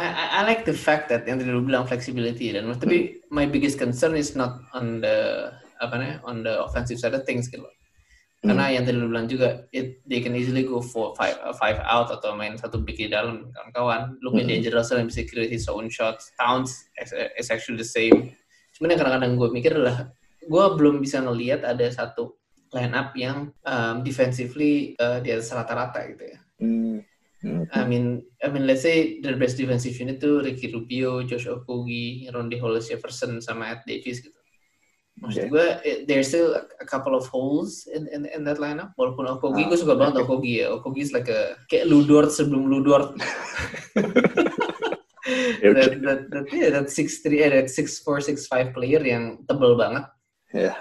I, 0.00 0.40
I 0.40 0.42
like 0.46 0.64
the 0.64 0.72
fact 0.72 1.10
that 1.10 1.28
yang 1.28 1.36
tadi 1.42 1.50
lu 1.52 1.66
bilang 1.66 1.84
flexibility 1.84 2.54
dan 2.54 2.70
tapi 2.78 3.20
hmm. 3.20 3.34
my 3.34 3.44
biggest 3.44 3.76
concern 3.76 4.16
is 4.16 4.32
not 4.38 4.62
on 4.72 5.04
the 5.04 5.50
apa 5.82 5.94
nih 6.00 6.12
on 6.24 6.40
the 6.46 6.56
offensive 6.62 6.96
side 6.96 7.12
of 7.12 7.26
things 7.28 7.52
gitu 7.52 7.66
karena 8.40 8.70
hmm. 8.70 8.74
yang 8.78 8.82
tadi 8.88 8.96
lu 8.96 9.12
bilang 9.12 9.28
juga 9.28 9.68
it, 9.76 10.00
they 10.08 10.24
can 10.24 10.32
easily 10.32 10.64
go 10.64 10.80
for 10.80 11.12
five, 11.20 11.36
uh, 11.44 11.52
five 11.52 11.76
out 11.84 12.08
atau 12.08 12.32
main 12.32 12.56
satu 12.56 12.80
big 12.80 12.96
di 12.96 13.12
dalam 13.12 13.52
kawan-kawan 13.52 14.16
lu 14.24 14.32
punya 14.32 14.56
hmm. 14.56 14.72
Russell 14.72 15.04
yang 15.04 15.12
bisa 15.12 15.26
create 15.28 15.52
his 15.52 15.68
own 15.68 15.92
shots 15.92 16.32
Towns 16.40 16.88
is, 16.96 17.12
is 17.36 17.52
actually 17.52 17.76
the 17.76 17.90
same 17.90 18.32
cuman 18.80 18.96
yang 18.96 19.00
kadang-kadang 19.04 19.32
gue 19.36 19.48
mikir 19.52 19.72
adalah 19.76 20.08
gue 20.40 20.64
belum 20.80 21.04
bisa 21.04 21.20
ngelihat 21.20 21.68
ada 21.68 21.84
satu 21.92 22.40
line 22.72 22.96
up 22.96 23.12
yang 23.12 23.52
um, 23.68 24.00
defensively 24.00 24.96
uh, 24.96 25.20
di 25.20 25.36
atas 25.36 25.52
rata-rata 25.52 26.00
gitu 26.08 26.24
ya 26.32 26.38
hmm. 26.64 26.98
I 27.72 27.88
mean, 27.88 28.20
I 28.44 28.52
mean, 28.52 28.68
let's 28.68 28.84
say 28.84 29.16
the 29.24 29.32
best 29.32 29.56
defensive 29.56 29.96
unit 29.96 30.20
tuh 30.20 30.44
Ricky 30.44 30.68
Rubio, 30.68 31.24
Josh 31.24 31.48
Okogie, 31.48 32.28
Rondy 32.28 32.60
Hollis 32.60 32.92
Jefferson, 32.92 33.40
sama 33.40 33.72
Ed 33.72 33.88
Davis 33.88 34.20
gitu. 34.20 34.36
Maksud 35.24 35.48
okay. 35.48 35.52
gue, 35.52 35.66
there's 36.04 36.28
still 36.28 36.52
a 36.56 36.86
couple 36.88 37.16
of 37.16 37.28
holes 37.32 37.88
in 37.88 38.08
in, 38.12 38.28
in 38.28 38.44
that 38.44 38.60
lineup. 38.60 38.92
Walaupun 38.96 39.24
Okogi, 39.28 39.64
ah, 39.64 39.68
gue 39.72 39.78
suka 39.80 39.96
banget 39.96 40.20
Okogi 40.24 40.64
ya. 40.64 40.72
Okogi 40.72 41.00
is 41.00 41.12
like 41.16 41.32
a 41.32 41.56
kayak 41.72 41.88
Ludort 41.88 42.28
sebelum 42.28 42.68
Ludort. 42.68 43.16
okay. 45.60 45.72
that, 45.72 45.92
that, 46.02 46.20
that, 46.30 46.46
yeah, 46.52 46.70
that 46.70 46.88
six 46.90 47.20
three, 47.20 47.42
eh, 47.42 47.50
that 47.50 47.70
six 47.70 48.00
four 48.00 48.20
six 48.20 48.46
five 48.46 48.72
player 48.72 49.00
yang 49.00 49.44
tebel 49.48 49.76
banget. 49.76 50.04
Yeah. 50.50 50.74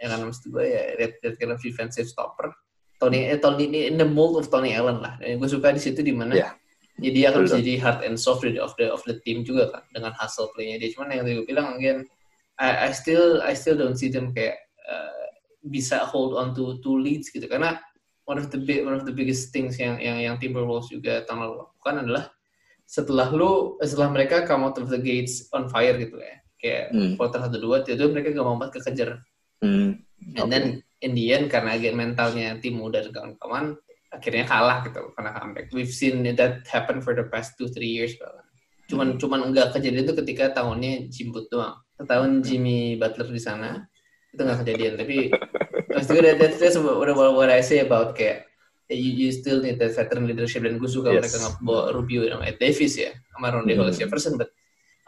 Yang 0.00 0.10
kan 0.12 0.20
maksud 0.28 0.44
gue 0.52 0.64
ya, 0.68 0.82
that, 1.00 1.12
that 1.24 1.34
kind 1.40 1.52
of 1.52 1.60
defensive 1.62 2.08
stopper. 2.08 2.52
Tony, 3.00 3.28
eh, 3.28 3.40
Tony 3.40 3.88
in 3.88 3.96
the 3.96 4.08
mold 4.08 4.40
of 4.40 4.48
Tony 4.48 4.72
Allen 4.72 5.00
lah. 5.00 5.16
Dan 5.20 5.40
gue 5.40 5.48
suka 5.48 5.72
di 5.72 5.80
situ 5.80 6.00
di 6.00 6.12
mana 6.12 6.32
yeah. 6.32 6.52
jadi 7.00 7.12
dia 7.12 7.26
akan 7.32 7.40
bisa 7.44 7.60
jadi 7.60 7.76
hard 7.80 8.00
and 8.04 8.16
soft 8.16 8.44
of 8.44 8.72
the 8.80 8.86
of 8.88 9.00
the 9.04 9.20
team 9.24 9.44
juga 9.44 9.72
kan 9.72 9.82
dengan 9.92 10.12
hustle 10.16 10.48
playnya 10.56 10.80
dia. 10.80 10.92
Cuman 10.96 11.12
yang 11.12 11.28
gue 11.28 11.48
bilang 11.48 11.76
again 11.76 12.04
I, 12.56 12.88
I 12.88 12.90
still 12.92 13.44
I 13.44 13.52
still 13.52 13.76
don't 13.76 13.96
see 14.00 14.08
them 14.08 14.32
kayak 14.32 14.56
uh, 14.88 15.28
bisa 15.68 16.08
hold 16.08 16.36
on 16.36 16.56
to 16.56 16.80
two 16.80 16.96
leads 16.96 17.28
gitu 17.28 17.44
karena 17.48 17.76
one 18.24 18.40
of 18.40 18.48
the 18.48 18.60
big 18.60 18.84
one 18.84 18.96
of 18.96 19.04
the 19.04 19.12
biggest 19.12 19.52
things 19.52 19.76
yang 19.76 20.00
yang 20.00 20.18
yang 20.20 20.36
Timberwolves 20.40 20.88
juga 20.88 21.24
tahun 21.28 21.46
lalu 21.46 21.54
lakukan 21.62 21.94
adalah 22.04 22.24
setelah 22.86 23.28
lu 23.34 23.74
setelah 23.82 24.14
mereka 24.14 24.46
come 24.46 24.62
out 24.62 24.78
of 24.78 24.86
the 24.86 24.98
gates 24.98 25.50
on 25.50 25.66
fire 25.66 25.98
gitu 25.98 26.16
ya 26.16 26.38
kayak 26.56 26.84
hmm. 26.94 27.14
quarter 27.18 27.42
satu 27.42 27.58
dua 27.58 27.82
itu 27.82 28.06
mereka 28.08 28.32
gak 28.32 28.46
mau 28.46 28.56
banget 28.56 28.80
kekejar 28.80 29.20
hmm. 29.60 29.98
and 30.38 30.38
okay. 30.38 30.48
then 30.48 30.64
in 31.02 31.12
the 31.12 31.34
end 31.34 31.50
karena 31.50 31.74
agen 31.74 31.98
mentalnya 31.98 32.56
tim 32.62 32.78
muda 32.78 33.04
dan 33.04 33.12
kawan-kawan 33.12 33.76
akhirnya 34.14 34.46
kalah 34.48 34.86
gitu 34.86 35.12
karena 35.18 35.30
comeback 35.36 35.66
we've 35.74 35.92
seen 35.92 36.24
that 36.24 36.64
happen 36.70 37.02
for 37.02 37.12
the 37.12 37.26
past 37.28 37.58
two 37.58 37.68
three 37.68 37.90
years 37.90 38.14
bahkan 38.16 38.46
cuman 38.86 39.06
hmm. 39.14 39.18
cuman 39.18 39.40
enggak 39.50 39.74
kejadian 39.74 40.06
itu 40.06 40.14
ketika 40.22 40.54
tahunnya 40.54 41.10
jimbut 41.10 41.50
doang 41.50 41.76
setahun 41.98 42.46
Jimmy 42.46 42.94
Butler 42.96 43.28
di 43.28 43.42
sana 43.42 43.82
itu 44.30 44.40
nggak 44.40 44.62
kejadian 44.62 44.94
tapi 44.94 45.16
maksud 45.96 46.10
gue 46.14 46.22
that, 46.22 46.38
that's, 46.38 46.58
that's 46.62 46.78
what, 46.78 47.10
what 47.12 47.50
I 47.50 47.60
say 47.64 47.82
about 47.82 48.14
kayak 48.14 48.46
you, 48.88 49.26
you 49.26 49.28
still 49.32 49.62
need 49.62 49.78
that 49.78 49.94
veteran 49.94 50.26
leadership 50.26 50.62
dan 50.62 50.78
gue 50.78 50.90
suka 50.90 51.10
yes. 51.10 51.26
mereka 51.26 51.58
bawa 51.62 51.90
Rubio 51.90 52.26
dan 52.28 52.42
Ed 52.46 52.58
Davis 52.62 52.94
ya 52.94 53.10
sama 53.34 53.50
Ronde 53.50 53.74
mm. 53.74 53.78
Hollis 53.78 53.98
Jefferson 53.98 54.38
but 54.38 54.54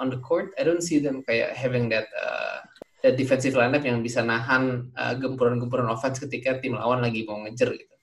on 0.02 0.10
the 0.10 0.18
court 0.18 0.50
I 0.58 0.66
don't 0.66 0.82
see 0.82 0.98
them 0.98 1.22
kayak 1.22 1.54
having 1.54 1.86
that 1.94 2.10
uh, 2.14 2.62
that 3.06 3.14
defensive 3.14 3.54
lineup 3.54 3.86
yang 3.86 4.02
bisa 4.02 4.26
nahan 4.26 4.90
uh, 4.98 5.14
gempuran-gempuran 5.14 5.86
offense 5.86 6.18
ketika 6.18 6.58
tim 6.58 6.74
lawan 6.74 6.98
lagi 6.98 7.22
mau 7.22 7.38
ngejar 7.46 7.70
gitu. 7.74 7.94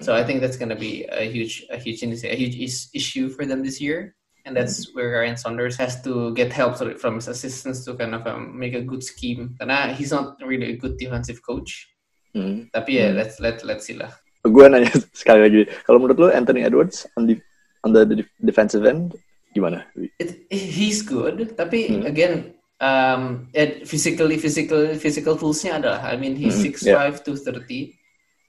So 0.00 0.16
I 0.16 0.24
think 0.24 0.40
that's 0.40 0.56
to 0.56 0.76
be 0.76 1.04
a 1.12 1.28
huge, 1.28 1.66
a 1.68 1.76
huge, 1.76 2.02
a 2.02 2.34
huge 2.34 2.56
is- 2.56 2.88
issue 2.94 3.28
for 3.28 3.44
them 3.44 3.62
this 3.62 3.80
year. 3.80 4.16
And 4.46 4.56
that's 4.56 4.92
where 4.94 5.20
Ryan 5.20 5.36
Saunders 5.36 5.76
has 5.76 6.02
to 6.02 6.34
get 6.34 6.52
help 6.52 6.76
from 6.76 7.14
his 7.16 7.28
assistants 7.28 7.84
to 7.84 7.94
kind 7.94 8.14
of 8.14 8.26
um, 8.26 8.58
make 8.58 8.74
a 8.74 8.80
good 8.80 9.02
scheme. 9.02 9.56
Karena 9.58 9.92
he's 9.92 10.12
not 10.12 10.36
really 10.44 10.72
a 10.72 10.76
good 10.76 10.96
defensive 10.96 11.40
coach. 11.40 11.88
Hmm. 12.36 12.68
Tapi 12.68 13.00
ya, 13.00 13.12
let's 13.16 13.40
let 13.40 13.64
let's 13.64 13.88
see 13.88 13.96
lah. 13.96 14.12
Gue 14.44 14.68
nanya 14.68 14.92
sekali 15.16 15.40
lagi, 15.40 15.60
kalau 15.88 15.98
menurut 15.98 16.18
lo 16.20 16.28
Anthony 16.28 16.62
Edwards 16.62 17.08
on 17.16 17.24
the 17.24 17.40
on 17.80 17.92
the 17.92 18.04
def- 18.04 18.36
defensive 18.40 18.84
end 18.84 19.16
gimana? 19.56 19.88
It, 20.20 20.44
he's 20.52 21.00
good, 21.00 21.56
tapi 21.56 21.88
Hmm. 21.88 22.04
again, 22.04 22.34
um, 22.76 23.48
it, 23.56 23.88
physically, 23.88 24.36
physical, 24.36 24.92
physical 25.00 25.34
toolsnya 25.34 25.80
adalah. 25.80 26.04
I 26.04 26.20
mean, 26.20 26.36
he's 26.36 26.60
Hmm, 26.60 26.64
six 26.68 26.84
yeah. 26.84 27.00
five, 27.00 27.24
two 27.24 27.40
thirty. 27.40 27.96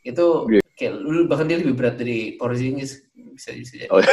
Itu 0.03 0.45
Oke. 0.45 0.59
kayak 0.75 0.99
lu 0.99 1.25
bahkan 1.25 1.47
dia 1.47 1.57
lebih 1.57 1.79
berat 1.79 1.95
dari 1.95 2.35
Porzingis 2.35 2.99
bisa 3.15 3.55
bisa 3.55 3.73
jadi. 3.79 3.89
Oh, 3.89 4.03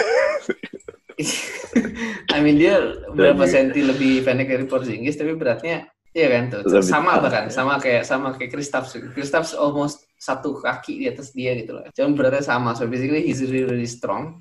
I 2.35 2.39
mean 2.41 2.57
dia 2.59 2.79
berapa 3.13 3.45
senti 3.45 3.83
lebih 3.85 4.23
pendek 4.23 4.49
dari 4.49 4.65
Porzingis 4.67 5.15
tapi 5.15 5.37
beratnya 5.37 5.87
Iya 6.13 6.29
kan 6.29 6.43
tuh 6.51 6.61
Lebih 6.67 6.85
sama 6.85 7.21
bahkan 7.21 7.49
sama 7.49 7.77
kayak 7.79 8.05
sama 8.05 8.33
kayak 8.37 8.53
Kristaps 8.53 8.97
Kristaps 9.13 9.53
almost 9.53 10.05
satu 10.23 10.63
kaki 10.63 11.03
di 11.03 11.07
atas 11.11 11.35
dia 11.35 11.59
gitu 11.59 11.75
loh. 11.75 11.83
Cuma 11.91 12.15
beratnya 12.15 12.47
sama. 12.47 12.79
So 12.79 12.87
basically 12.87 13.27
he's 13.27 13.43
really 13.43 13.67
really 13.67 13.91
strong. 13.91 14.39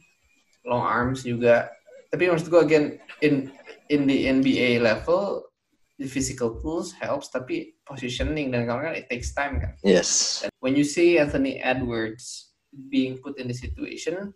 Long 0.61 0.85
arms 0.85 1.25
juga. 1.25 1.73
Tapi 2.13 2.29
maksud 2.29 2.53
gue 2.53 2.61
again 2.61 2.85
in 3.25 3.49
in 3.89 4.05
the 4.05 4.29
NBA 4.29 4.77
level 4.85 5.49
the 5.97 6.05
physical 6.05 6.61
tools 6.61 6.93
helps 6.97 7.33
tapi 7.33 7.77
positioning 7.85 8.53
dan 8.53 8.69
kawan 8.69 8.93
kan 8.93 8.95
it 8.97 9.09
takes 9.09 9.33
time 9.33 9.57
kan? 9.57 9.73
Yes. 9.81 10.41
when 10.61 10.77
you 10.77 10.85
see 10.85 11.17
Anthony 11.17 11.57
Edwards 11.57 12.53
being 12.89 13.17
put 13.17 13.37
in 13.41 13.49
the 13.49 13.57
situation, 13.57 14.33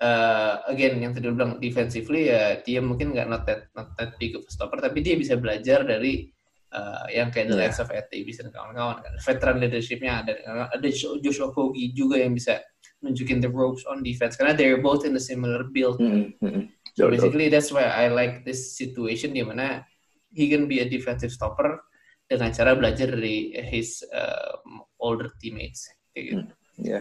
uh, 0.00 0.64
again 0.68 1.00
yang 1.00 1.12
tadi 1.16 1.32
bilang 1.32 1.60
defensively 1.60 2.28
ya 2.28 2.60
dia 2.62 2.80
mungkin 2.84 3.16
nggak 3.16 3.28
not 3.28 3.42
that 3.48 3.72
not 3.72 3.92
that 3.96 4.16
big 4.20 4.36
of 4.36 4.44
a 4.44 4.50
stopper, 4.52 4.80
tapi 4.80 5.00
dia 5.00 5.16
bisa 5.16 5.36
belajar 5.36 5.84
dari 5.84 6.28
uh, 6.72 7.06
yang 7.12 7.32
kayak 7.32 7.52
the 7.52 7.56
Yeah. 7.56 7.68
likes 7.68 7.80
of 7.80 7.88
Ed 7.92 8.08
Davis 8.12 8.40
dan 8.40 8.52
kawan-kawan 8.52 9.00
kan. 9.00 9.12
Veteran 9.22 9.56
leadershipnya 9.62 10.24
ada 10.24 10.32
ada 10.72 10.88
Joshua 11.22 11.52
Kogi 11.52 11.92
juga 11.96 12.20
yang 12.20 12.36
bisa 12.36 12.60
nunjukin 13.00 13.38
the 13.38 13.50
ropes 13.50 13.86
on 13.86 14.02
defense 14.02 14.34
karena 14.34 14.52
they're 14.52 14.82
both 14.82 15.06
in 15.06 15.14
the 15.14 15.22
similar 15.22 15.64
build. 15.70 16.02
Mm, 16.02 16.34
mm, 16.42 16.50
mm. 16.50 16.64
So 16.98 17.06
basically 17.06 17.46
that's 17.46 17.70
why 17.70 17.86
I 17.86 18.10
like 18.10 18.42
this 18.42 18.74
situation 18.74 19.30
di 19.30 19.46
mana 19.46 19.86
he 20.34 20.50
can 20.50 20.66
be 20.66 20.82
a 20.82 20.86
defensive 20.90 21.30
stopper 21.30 21.78
dengan 22.26 22.50
cara 22.50 22.74
belajar 22.74 23.14
dari 23.14 23.54
his 23.70 24.02
uh, 24.10 24.58
older 24.98 25.30
teammates. 25.38 25.86
Kayak 26.12 26.24
gitu. 26.26 26.42
Ya, 26.82 27.00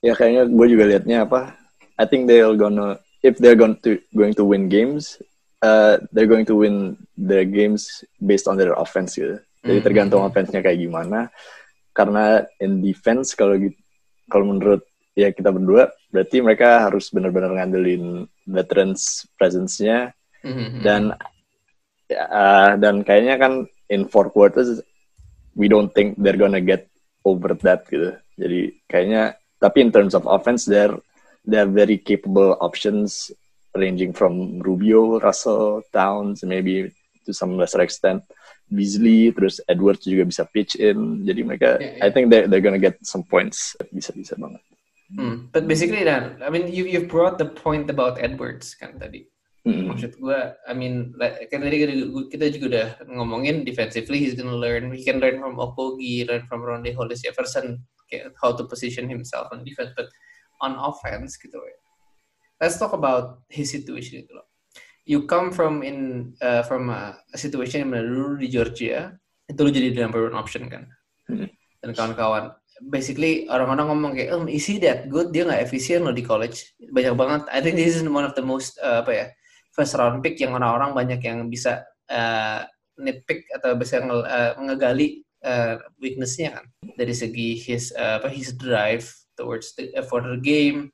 ya 0.00 0.12
kayaknya 0.16 0.48
gue 0.48 0.66
juga 0.72 0.84
liatnya 0.88 1.28
apa? 1.28 1.54
I 2.00 2.08
think 2.08 2.24
they're 2.24 2.56
gonna 2.56 2.96
if 3.20 3.36
they're 3.36 3.58
going 3.58 3.76
to 3.84 4.00
going 4.16 4.32
to 4.34 4.44
win 4.48 4.72
games, 4.72 5.20
uh, 5.62 5.98
they're 6.14 6.30
going 6.30 6.46
to 6.46 6.56
win 6.56 6.96
their 7.16 7.44
games 7.44 8.04
based 8.18 8.46
on 8.46 8.56
their 8.58 8.74
offense 8.74 9.18
gitu. 9.18 9.38
Jadi 9.66 9.78
Mhm. 9.82 9.86
tergantung 9.86 10.22
offense-nya 10.22 10.62
kayak 10.62 10.80
gimana. 10.80 11.28
Karena 11.92 12.46
in 12.62 12.78
defense 12.78 13.34
kalau 13.34 13.58
gitu, 13.58 13.74
kalau 14.30 14.54
menurut 14.54 14.86
ya 15.18 15.34
kita 15.34 15.50
berdua, 15.50 15.90
berarti 16.14 16.38
mereka 16.38 16.86
harus 16.86 17.10
benar-benar 17.10 17.50
ngandelin 17.58 18.22
veterans 18.46 19.26
presence-nya 19.34 20.14
Mhm. 20.46 20.78
dan 20.86 21.02
ya, 22.06 22.22
uh, 22.30 22.72
dan 22.78 23.02
kayaknya 23.02 23.34
kan 23.36 23.52
in 23.90 24.06
four 24.06 24.30
quarters 24.30 24.78
we 25.58 25.66
don't 25.66 25.90
think 25.90 26.14
they're 26.22 26.38
gonna 26.38 26.62
get 26.62 26.86
over 27.26 27.58
that 27.58 27.82
gitu. 27.90 28.14
Jadi 28.38 28.78
kayaknya 28.86 29.34
tapi 29.58 29.82
in 29.82 29.90
terms 29.90 30.14
of 30.14 30.22
offense 30.30 30.70
they're 30.70 30.94
they're 31.42 31.66
very 31.66 31.98
capable 31.98 32.54
options 32.62 33.34
ranging 33.78 34.12
from 34.12 34.58
Rubio, 34.60 35.22
Russell, 35.22 35.82
Towns, 35.94 36.42
maybe 36.42 36.90
to 37.24 37.32
some 37.32 37.56
lesser 37.56 37.80
extent 37.80 38.22
Beasley, 38.68 39.32
terus 39.32 39.60
Edwards 39.64 40.04
juga 40.04 40.28
bisa 40.28 40.44
pitch 40.52 40.76
in. 40.76 41.24
Jadi 41.24 41.40
mereka 41.40 41.80
Yeah, 41.80 41.96
yeah. 41.96 42.04
I 42.04 42.08
think 42.12 42.28
they 42.28 42.44
they're 42.44 42.64
gonna 42.64 42.80
get 42.80 43.00
some 43.00 43.24
points. 43.24 43.72
Bisa 43.92 44.12
bisa 44.12 44.36
banget. 44.36 44.60
Hmm. 45.08 45.48
But 45.48 45.64
basically, 45.64 46.04
Dan, 46.04 46.36
I 46.44 46.52
mean, 46.52 46.68
you 46.68 46.84
you've 46.84 47.08
brought 47.08 47.40
the 47.40 47.48
point 47.48 47.88
about 47.88 48.20
Edwards 48.20 48.76
kan 48.76 49.00
tadi. 49.00 49.24
Mm-mm. 49.64 49.88
Maksud 49.92 50.16
gue, 50.20 50.40
I 50.64 50.72
mean, 50.72 51.12
kan 51.52 51.60
tadi 51.60 51.84
kita, 52.32 52.44
juga 52.56 52.66
udah 52.72 52.88
ngomongin 53.08 53.68
defensively, 53.68 54.16
he's 54.20 54.32
gonna 54.32 54.56
learn, 54.56 54.92
he 54.96 55.04
can 55.04 55.20
learn 55.20 55.40
from 55.44 55.60
Okogie, 55.60 56.24
learn 56.24 56.44
from 56.48 56.64
Ronde 56.64 56.88
Hollis 56.96 57.20
Jefferson, 57.20 57.84
how 58.40 58.52
to 58.56 58.64
position 58.64 59.08
himself 59.12 59.48
on 59.52 59.64
defense, 59.68 59.92
but 59.92 60.08
on 60.64 60.76
offense 60.76 61.36
gitu. 61.36 61.60
ya. 61.60 61.76
Let's 62.58 62.76
talk 62.78 62.94
about 62.94 63.46
his 63.46 63.70
situation 63.70 64.26
itu 64.26 64.34
loh. 64.34 64.46
You 65.08 65.24
come 65.24 65.54
from 65.54 65.80
in 65.80 66.30
uh, 66.42 66.66
from 66.66 66.92
a, 66.92 67.16
a 67.32 67.38
situation 67.38 67.86
yang 67.86 67.94
dulu 67.96 68.36
di 68.36 68.50
Georgia, 68.52 69.14
itu 69.48 69.60
lu 69.62 69.70
jadi 69.72 69.94
the 69.94 70.02
number 70.04 70.26
one 70.26 70.36
option 70.36 70.68
kan, 70.68 70.90
Hmm. 71.28 71.48
dan 71.84 71.92
kawan-kawan. 71.92 72.56
Basically 72.88 73.44
orang-orang 73.52 73.86
ngomong 73.92 74.12
kayak, 74.16 74.30
oh, 74.32 74.48
is 74.48 74.64
he 74.64 74.80
that 74.80 75.12
good? 75.12 75.28
Dia 75.28 75.44
nggak 75.44 75.60
efisien 75.68 76.04
loh 76.04 76.14
di 76.14 76.24
college. 76.24 76.72
Banyak 76.80 77.14
banget. 77.20 77.42
I 77.52 77.60
think 77.60 77.76
this 77.76 77.96
is 77.96 78.04
one 78.04 78.24
of 78.24 78.32
the 78.32 78.44
most 78.44 78.80
uh, 78.80 79.04
apa 79.04 79.12
ya 79.12 79.26
first 79.78 79.94
round 79.94 80.24
pick 80.26 80.34
yang 80.42 80.58
orang-orang 80.58 80.90
banyak 80.90 81.20
yang 81.22 81.46
bisa 81.46 81.86
uh, 82.10 82.66
nitpick 82.98 83.46
atau 83.54 83.78
bisa 83.78 84.02
nge, 84.02 84.18
uh, 84.26 84.52
ngegali 84.58 85.22
uh, 85.46 85.78
weaknessnya 86.02 86.58
kan 86.58 86.66
dari 86.98 87.14
segi 87.14 87.54
his 87.54 87.94
uh, 87.94 88.18
apa 88.18 88.26
his 88.26 88.58
drive 88.58 89.06
towards 89.38 89.78
the 89.78 89.94
uh, 89.94 90.02
for 90.02 90.18
the 90.18 90.34
game 90.42 90.90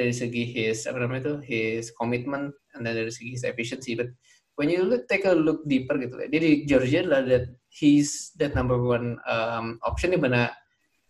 dari 0.00 0.14
segi 0.16 0.48
his 0.48 0.88
apa 0.88 0.96
namanya 1.04 1.20
itu 1.28 1.34
his 1.44 1.92
commitment 1.92 2.56
and 2.72 2.80
then 2.88 2.96
dari 2.96 3.12
segi 3.12 3.36
his 3.36 3.44
efficiency. 3.44 3.92
But 3.92 4.16
when 4.56 4.72
you 4.72 4.84
look, 4.88 5.04
take 5.08 5.28
a 5.28 5.36
look 5.36 5.68
deeper 5.68 6.00
gitu 6.00 6.16
ya 6.16 6.28
dia 6.32 6.40
di 6.40 6.52
Georgia 6.64 7.04
adalah 7.04 7.22
that 7.28 7.44
he's 7.68 8.32
that 8.40 8.56
number 8.56 8.80
one 8.80 9.20
um, 9.28 9.76
option 9.84 10.12
di 10.12 10.20
mana 10.20 10.48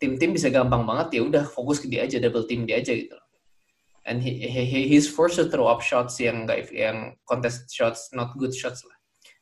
tim-tim 0.02 0.34
bisa 0.34 0.50
gampang 0.50 0.82
banget 0.86 1.18
ya 1.18 1.22
udah 1.26 1.44
fokus 1.46 1.78
ke 1.78 1.86
dia 1.86 2.02
aja 2.08 2.18
double 2.18 2.46
team 2.50 2.64
dia 2.66 2.80
aja 2.82 2.94
gitu 2.96 3.14
and 4.08 4.24
he, 4.24 4.48
he, 4.48 4.64
he- 4.64 4.88
he's 4.88 5.04
forced 5.04 5.36
to 5.36 5.46
throw 5.52 5.68
up 5.68 5.84
shots 5.84 6.16
yang 6.18 6.48
enggak 6.48 6.66
yang 6.72 7.14
contest 7.28 7.68
shots 7.68 8.08
not 8.16 8.32
good 8.40 8.50
shots 8.54 8.80
lah. 8.86 8.96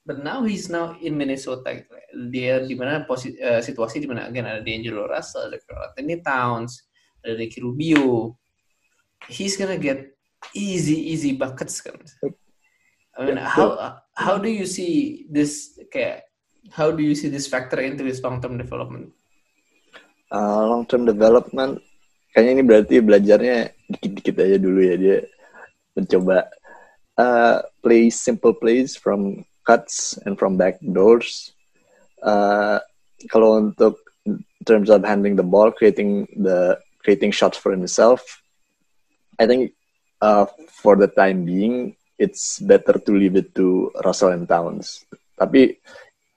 But 0.08 0.24
now 0.24 0.40
he's 0.48 0.72
now 0.72 0.96
in 1.04 1.20
Minnesota 1.20 1.68
gitu 1.76 1.92
ya. 1.92 2.06
dia 2.32 2.54
di 2.64 2.72
mana 2.72 3.04
eh, 3.04 3.60
situasi 3.60 4.00
di 4.00 4.08
mana 4.08 4.24
again 4.26 4.48
ada 4.48 4.64
D'Angelo 4.64 5.04
Russell 5.04 5.52
ada 5.52 5.60
Karl 5.62 5.92
Anthony 5.92 6.16
Towns 6.24 6.88
ada 7.22 7.36
Ricky 7.36 7.60
Rubio 7.60 8.34
he's 9.26 9.58
gonna 9.58 9.80
get 9.80 10.14
easy 10.54 10.94
easy 11.10 11.34
buckets 11.34 11.82
kan 11.82 11.98
I 13.18 13.26
mean 13.26 13.38
Yeah, 13.42 13.50
how 13.50 13.98
how 14.14 14.38
do 14.38 14.46
you 14.46 14.62
see 14.62 15.26
this 15.26 15.74
kayak 15.90 16.30
how 16.70 16.94
do 16.94 17.02
you 17.02 17.18
see 17.18 17.26
this 17.26 17.50
factor 17.50 17.82
into 17.82 18.06
his 18.06 18.22
long 18.22 18.38
term 18.38 18.54
development? 18.54 19.10
Uh, 20.30 20.62
long 20.70 20.86
term 20.86 21.02
development 21.02 21.82
kayaknya 22.30 22.52
ini 22.54 22.62
berarti 22.62 22.94
belajarnya 23.02 23.56
dikit-dikit 23.90 24.36
aja 24.38 24.56
dulu 24.60 24.80
ya 24.84 24.94
dia 24.94 25.16
mencoba 25.98 26.46
uh, 27.18 27.58
play 27.82 28.06
simple 28.12 28.54
plays 28.54 28.94
from 28.94 29.42
cuts 29.66 30.16
and 30.24 30.38
from 30.38 30.56
back 30.56 30.78
doors. 30.80 31.52
Uh, 32.22 32.78
kalau 33.28 33.58
untuk 33.58 33.98
in 34.24 34.40
terms 34.64 34.88
of 34.88 35.02
handling 35.02 35.34
the 35.34 35.44
ball, 35.44 35.74
creating 35.74 36.24
the 36.38 36.78
creating 37.02 37.34
shots 37.34 37.58
for 37.58 37.74
himself, 37.74 38.22
I 39.38 39.46
think 39.46 39.72
uh, 40.20 40.44
for 40.82 40.98
the 40.98 41.08
time 41.08 41.46
being 41.46 41.94
it's 42.18 42.58
better 42.58 42.98
to 42.98 43.10
leave 43.14 43.38
it 43.38 43.54
to 43.54 43.94
Russell 44.02 44.34
and 44.34 44.44
Towns. 44.50 45.06
Tapi 45.38 45.78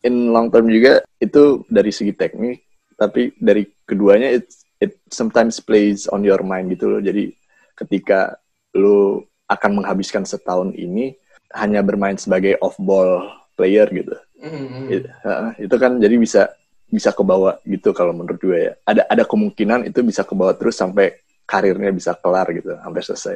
in 0.05 0.29
long 0.33 0.49
term 0.49 0.69
juga 0.69 1.01
itu 1.21 1.65
dari 1.69 1.93
segi 1.93 2.13
teknik 2.13 2.61
tapi 2.97 3.33
dari 3.37 3.65
keduanya 3.85 4.33
it 4.33 4.45
it 4.81 4.97
sometimes 5.09 5.61
plays 5.61 6.05
on 6.09 6.25
your 6.25 6.41
mind 6.41 6.73
gitu 6.73 6.89
loh 6.89 7.01
jadi 7.01 7.29
ketika 7.77 8.37
lu 8.77 9.21
akan 9.45 9.81
menghabiskan 9.81 10.25
setahun 10.25 10.73
ini 10.73 11.13
hanya 11.53 11.85
bermain 11.85 12.17
sebagai 12.17 12.57
off 12.61 12.77
ball 12.81 13.25
player 13.57 13.89
gitu 13.89 14.17
Mm-hmm. 14.41 14.85
It- 14.89 15.05
uh, 15.21 15.53
itu 15.61 15.75
kan 15.77 16.01
jadi 16.01 16.17
bisa 16.17 16.49
bisa 16.89 17.13
kebawa 17.13 17.61
gitu 17.61 17.93
kalau 17.93 18.09
menurut 18.09 18.41
gue 18.41 18.57
ya 18.57 18.73
ada 18.89 19.05
ada 19.05 19.21
kemungkinan 19.21 19.85
itu 19.85 20.01
bisa 20.01 20.25
kebawa 20.25 20.57
terus 20.57 20.81
sampai 20.81 21.20
karirnya 21.51 21.91
bisa 21.91 22.15
kelar 22.15 22.47
gitu 22.55 22.71
sampai 22.79 23.01
selesai. 23.03 23.35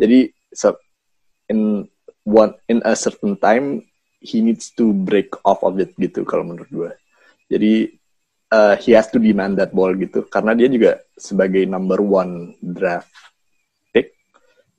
Jadi 0.00 0.32
so, 0.56 0.72
in 1.52 1.84
one 2.24 2.56
in 2.72 2.80
a 2.88 2.96
certain 2.96 3.36
time 3.36 3.84
he 4.24 4.40
needs 4.40 4.72
to 4.72 4.96
break 4.96 5.28
off 5.44 5.60
of 5.60 5.76
it 5.76 5.92
gitu 6.00 6.24
kalau 6.24 6.48
menurut 6.48 6.70
gue 6.72 6.92
jadi 7.52 7.92
uh, 8.48 8.74
he 8.80 8.96
has 8.96 9.12
to 9.12 9.20
demand 9.20 9.60
that 9.60 9.76
ball 9.76 9.92
gitu. 9.92 10.24
Karena 10.28 10.56
dia 10.56 10.72
juga 10.72 11.00
sebagai 11.20 11.68
number 11.68 12.00
one 12.00 12.56
draft 12.60 13.12
pick 13.92 14.16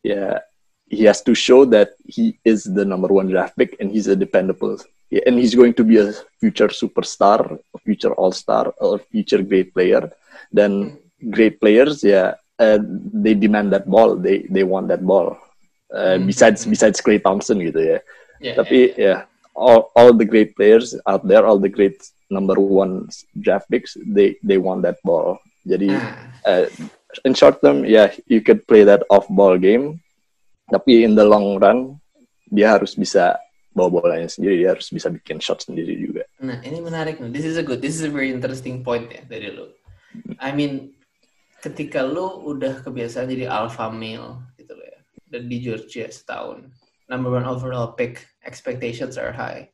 ya 0.01 0.41
he 0.89 1.05
has 1.05 1.21
to 1.21 1.37
show 1.37 1.65
that 1.65 1.93
he 2.05 2.37
is 2.41 2.65
the 2.65 2.85
number 2.85 3.13
one 3.13 3.29
draft 3.29 3.53
pick 3.53 3.77
and 3.77 3.93
he's 3.93 4.09
a 4.09 4.17
dependable 4.17 4.77
yeah, 5.13 5.21
and 5.29 5.37
he's 5.37 5.53
going 5.53 5.73
to 5.77 5.85
be 5.85 6.01
a 6.01 6.13
future 6.41 6.69
superstar 6.73 7.45
a 7.53 7.79
future 7.85 8.13
all 8.17 8.33
star 8.33 8.73
or 8.81 8.97
future 9.13 9.41
great 9.45 9.73
player. 9.73 10.09
Dan 10.49 10.97
great 11.33 11.61
players 11.61 12.01
ya 12.01 12.37
uh, 12.60 12.79
they 13.13 13.33
demand 13.33 13.74
that 13.74 13.89
ball, 13.89 14.15
they 14.15 14.45
they 14.50 14.63
want 14.63 14.88
that 14.89 15.05
ball. 15.05 15.38
Uh, 15.93 16.17
hmm. 16.17 16.25
Besides 16.25 16.65
besides 16.65 17.01
Clay 17.01 17.19
Thompson 17.19 17.62
gitu 17.62 17.79
ya. 17.79 18.00
Yeah, 18.43 18.55
Tapi 18.60 18.93
ya 18.93 18.98
yeah, 18.98 19.00
yeah, 19.00 19.19
all 19.55 19.93
all 19.95 20.12
the 20.12 20.25
great 20.25 20.57
players 20.57 20.98
out 21.07 21.24
there, 21.25 21.45
all 21.45 21.62
the 21.62 21.72
great 21.72 22.01
number 22.29 22.57
one 22.57 23.07
draft 23.39 23.69
picks, 23.69 23.95
they 24.01 24.36
they 24.41 24.57
want 24.57 24.81
that 24.83 24.98
ball. 25.05 25.39
Jadi 25.63 25.93
hmm. 25.93 26.13
uh, 26.43 26.65
in 27.24 27.33
short 27.38 27.62
term, 27.62 27.86
yeah, 27.86 28.12
you 28.27 28.41
could 28.41 28.65
play 28.67 28.83
that 28.83 29.05
off 29.10 29.29
ball 29.29 29.55
game. 29.55 30.01
Tapi 30.67 31.05
in 31.05 31.13
the 31.13 31.24
long 31.24 31.62
run, 31.62 32.01
dia 32.50 32.74
harus 32.74 32.98
bisa 32.98 33.38
bawa 33.74 33.89
bolanya 33.89 34.29
sendiri 34.29 34.62
dia 34.62 34.69
harus 34.77 34.88
bisa 34.93 35.10
bikin 35.10 35.41
shot 35.41 35.65
sendiri 35.65 35.98
juga. 35.98 36.24
Nah 36.38 36.62
ini 36.62 36.77
menarik 36.77 37.17
nih. 37.17 37.33
This 37.33 37.45
is 37.45 37.57
a 37.57 37.65
good, 37.65 37.81
this 37.81 37.98
is 37.98 38.05
a 38.05 38.13
very 38.13 38.29
interesting 38.29 38.86
point 38.86 39.10
ya 39.10 39.25
dari 39.25 39.50
lo. 39.50 39.74
I 40.38 40.53
mean 40.53 40.93
ketika 41.63 42.03
lo 42.03 42.43
udah 42.43 42.84
kebiasaan 42.84 43.32
jadi 43.32 43.48
alpha 43.48 43.88
male 43.88 44.43
gitu 44.60 44.75
loh 44.75 44.84
ya 44.84 45.00
dan 45.32 45.48
di 45.48 45.63
Georgia 45.63 46.12
setahun 46.12 46.67
number 47.08 47.32
one 47.32 47.48
overall 47.48 47.96
pick 47.96 48.25
expectations 48.48 49.15
are 49.22 49.32
high. 49.32 49.67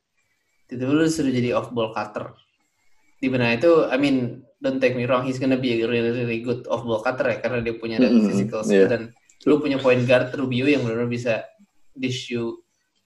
Tiba 0.70 0.86
lo 0.86 1.06
sudah 1.06 1.32
jadi 1.34 1.50
off 1.54 1.74
ball 1.74 1.90
cutter. 1.94 2.30
Di 3.20 3.28
mana 3.28 3.58
itu, 3.58 3.90
I 3.90 3.98
mean, 3.98 4.46
don't 4.62 4.78
take 4.78 4.94
me 4.96 5.04
wrong, 5.04 5.26
he's 5.26 5.40
gonna 5.40 5.58
be 5.58 5.82
a 5.82 5.88
really 5.88 6.14
really 6.14 6.40
good 6.40 6.64
off 6.70 6.86
ball 6.86 7.02
cutter 7.02 7.26
ya 7.26 7.38
karena 7.42 7.64
dia 7.64 7.74
punya 7.76 7.98
mm 7.98 8.06
-hmm. 8.06 8.26
physical 8.30 8.60
skill 8.62 8.86
yeah. 8.86 8.92
dan 8.92 9.02
lo 9.48 9.58
punya 9.58 9.80
point 9.80 10.04
guard 10.04 10.30
Rubio 10.36 10.68
yang 10.68 10.84
benar-benar 10.84 11.10
bisa 11.10 11.34
dish 11.96 12.28
you 12.28 12.60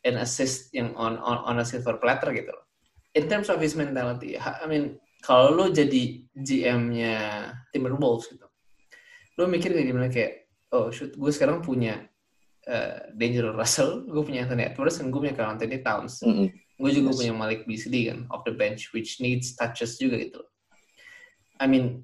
and 0.04 0.20
assist 0.20 0.74
yang 0.74 0.92
on 0.98 1.16
on 1.22 1.40
on 1.46 1.56
a 1.62 1.66
silver 1.66 1.96
platter 1.96 2.34
gitu 2.34 2.52
loh. 2.52 2.66
In 3.14 3.30
terms 3.30 3.46
of 3.46 3.62
his 3.62 3.78
mentality, 3.78 4.34
I 4.36 4.66
mean 4.66 4.98
kalau 5.24 5.54
lo 5.54 5.64
jadi 5.70 6.26
GM-nya 6.36 7.48
Timberwolves 7.72 8.28
gitu, 8.28 8.43
lo 9.34 9.50
mikir 9.50 9.74
kayak 9.74 9.88
gimana 9.88 10.08
kayak, 10.10 10.46
oh 10.74 10.90
shoot, 10.94 11.14
gue 11.14 11.32
sekarang 11.34 11.62
punya 11.62 12.06
uh, 12.70 13.10
D'Angelo 13.14 13.54
Russell, 13.54 14.06
gue 14.06 14.22
punya 14.22 14.46
Anthony 14.46 14.70
Edwards, 14.70 14.98
dan 14.98 15.10
gue 15.10 15.20
punya 15.20 15.34
Karl 15.34 15.54
Anthony 15.58 15.78
Towns. 15.82 16.22
Mm 16.22 16.34
-hmm. 16.34 16.48
Gue 16.74 16.90
juga 16.90 17.10
yes. 17.14 17.18
punya 17.22 17.32
Malik 17.34 17.60
Beasley 17.66 18.10
kan, 18.10 18.26
off 18.34 18.42
the 18.46 18.54
bench, 18.54 18.90
which 18.90 19.22
needs 19.22 19.54
touches 19.54 19.94
juga 19.98 20.18
gitu. 20.18 20.42
I 21.62 21.70
mean, 21.70 22.02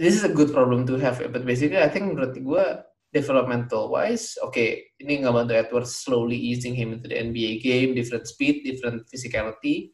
this 0.00 0.16
is 0.16 0.24
a 0.24 0.32
good 0.32 0.54
problem 0.54 0.88
to 0.88 0.96
have, 0.96 1.20
but 1.28 1.44
basically 1.44 1.76
I 1.76 1.92
think 1.92 2.08
menurut 2.12 2.38
gue 2.38 2.64
developmental 3.12 3.88
wise, 3.88 4.36
oke, 4.40 4.52
okay, 4.52 4.92
ini 5.00 5.24
nggak 5.24 5.32
bantu 5.32 5.52
Edwards 5.56 5.92
slowly 5.96 6.36
easing 6.36 6.76
him 6.76 6.92
into 6.92 7.08
the 7.08 7.16
NBA 7.16 7.64
game, 7.64 7.96
different 7.96 8.28
speed, 8.28 8.64
different 8.64 9.08
physicality. 9.08 9.92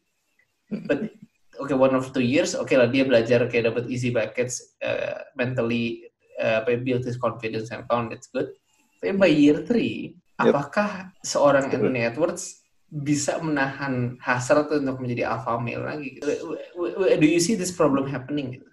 But 0.67 1.11
oke, 1.59 1.71
okay, 1.71 1.77
one 1.77 1.95
of 1.95 2.11
two 2.11 2.25
years, 2.25 2.55
oke 2.55 2.67
okay 2.67 2.75
lah 2.75 2.91
dia 2.91 3.07
belajar 3.07 3.47
kayak 3.47 3.71
dapat 3.71 3.87
easy 3.87 4.11
buckets, 4.11 4.75
uh, 4.83 5.23
mentally 5.39 6.07
uh, 6.39 6.63
build 6.65 7.03
his 7.05 7.17
confidence 7.19 7.71
and 7.71 7.83
found 7.87 8.11
it's 8.11 8.27
good. 8.31 8.51
Tapi 8.99 9.15
by 9.15 9.29
year 9.29 9.61
three, 9.63 10.15
yep. 10.39 10.51
apakah 10.55 11.13
seorang 11.21 11.67
Anthony 11.69 12.07
Edwards 12.07 12.65
bisa 12.89 13.37
menahan 13.41 14.15
hasrat 14.23 14.71
untuk 14.71 15.03
menjadi 15.03 15.35
alpha 15.35 15.59
male 15.59 15.83
lagi? 15.83 16.21
Do 17.19 17.27
you 17.27 17.41
see 17.43 17.59
this 17.59 17.75
problem 17.75 18.07
happening? 18.07 18.63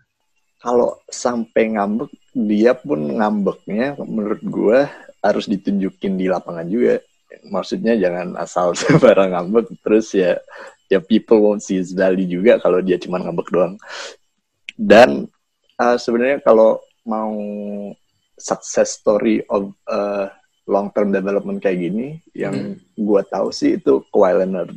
Kalau 0.63 1.03
sampai 1.11 1.75
ngambek 1.75 2.13
dia 2.33 2.73
pun 2.79 3.19
ngambeknya 3.19 3.99
menurut 3.99 4.43
gue 4.47 4.87
harus 5.23 5.47
ditunjukin 5.51 6.19
di 6.19 6.31
lapangan 6.31 6.67
juga 6.67 7.03
maksudnya 7.49 7.97
jangan 7.97 8.37
asal 8.37 8.75
sembarang 8.79 9.33
ngambek 9.33 9.67
terus 9.81 10.13
ya 10.13 10.37
ya 10.93 11.01
people 11.01 11.41
won't 11.41 11.65
see 11.65 11.81
his 11.81 11.97
value 11.97 12.29
juga 12.29 12.61
kalau 12.61 12.85
dia 12.85 13.01
cuma 13.01 13.23
ngambek 13.23 13.49
doang 13.49 13.75
dan 14.77 15.25
uh, 15.81 15.97
sebenarnya 15.97 16.45
kalau 16.45 16.83
mau 17.07 17.35
success 18.39 18.99
story 18.99 19.43
of 19.51 19.75
uh, 19.87 20.31
long 20.67 20.91
term 20.95 21.11
development 21.11 21.59
kayak 21.59 21.91
gini 21.91 22.23
yang 22.35 22.79
hmm. 22.79 22.97
gue 22.97 23.23
tahu 23.29 23.51
sih 23.51 23.79
itu 23.79 24.03
Kawhi 24.11 24.43
Leonard 24.43 24.73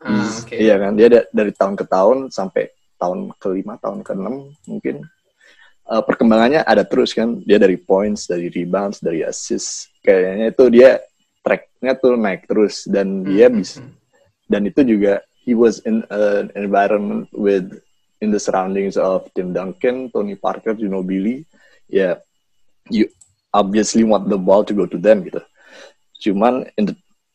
ah, 0.00 0.28
okay. 0.40 0.64
iya 0.64 0.80
kan 0.80 0.96
dia 0.96 1.28
dari 1.28 1.52
tahun 1.52 1.74
ke 1.76 1.84
tahun 1.84 2.18
sampai 2.32 2.72
tahun 2.96 3.32
kelima 3.36 3.76
tahun 3.76 4.00
keenam 4.00 4.50
mungkin 4.64 5.04
uh, 5.88 6.02
perkembangannya 6.02 6.64
ada 6.64 6.82
terus 6.82 7.12
kan 7.12 7.40
dia 7.44 7.60
dari 7.60 7.76
points 7.76 8.24
dari 8.24 8.48
rebounds 8.48 9.04
dari 9.04 9.20
assist 9.20 9.92
kayaknya 10.00 10.52
itu 10.52 10.64
dia 10.72 10.90
tracknya 11.44 11.92
tuh 12.00 12.16
naik 12.16 12.48
terus 12.48 12.88
dan 12.88 13.22
hmm. 13.22 13.24
dia 13.28 13.46
bisa 13.52 13.84
dan 14.46 14.62
itu 14.64 14.80
juga 14.86 15.20
he 15.44 15.52
was 15.52 15.82
in 15.84 16.02
an 16.08 16.50
environment 16.56 17.28
with 17.36 17.68
in 18.20 18.30
the 18.32 18.40
surroundings 18.40 18.96
of 18.96 19.28
Tim 19.34 19.52
Duncan, 19.52 20.10
Tony 20.10 20.36
Parker, 20.36 20.74
Ginobili, 20.74 21.44
ya 21.86 21.96
yeah, 21.96 22.14
you 22.88 23.04
obviously 23.52 24.04
want 24.04 24.28
the 24.28 24.38
ball 24.38 24.64
to 24.64 24.74
go 24.74 24.86
to 24.86 24.98
them 24.98 25.24
gitu. 25.24 25.40
Cuman 26.20 26.68
in 26.76 26.92
the 26.92 26.94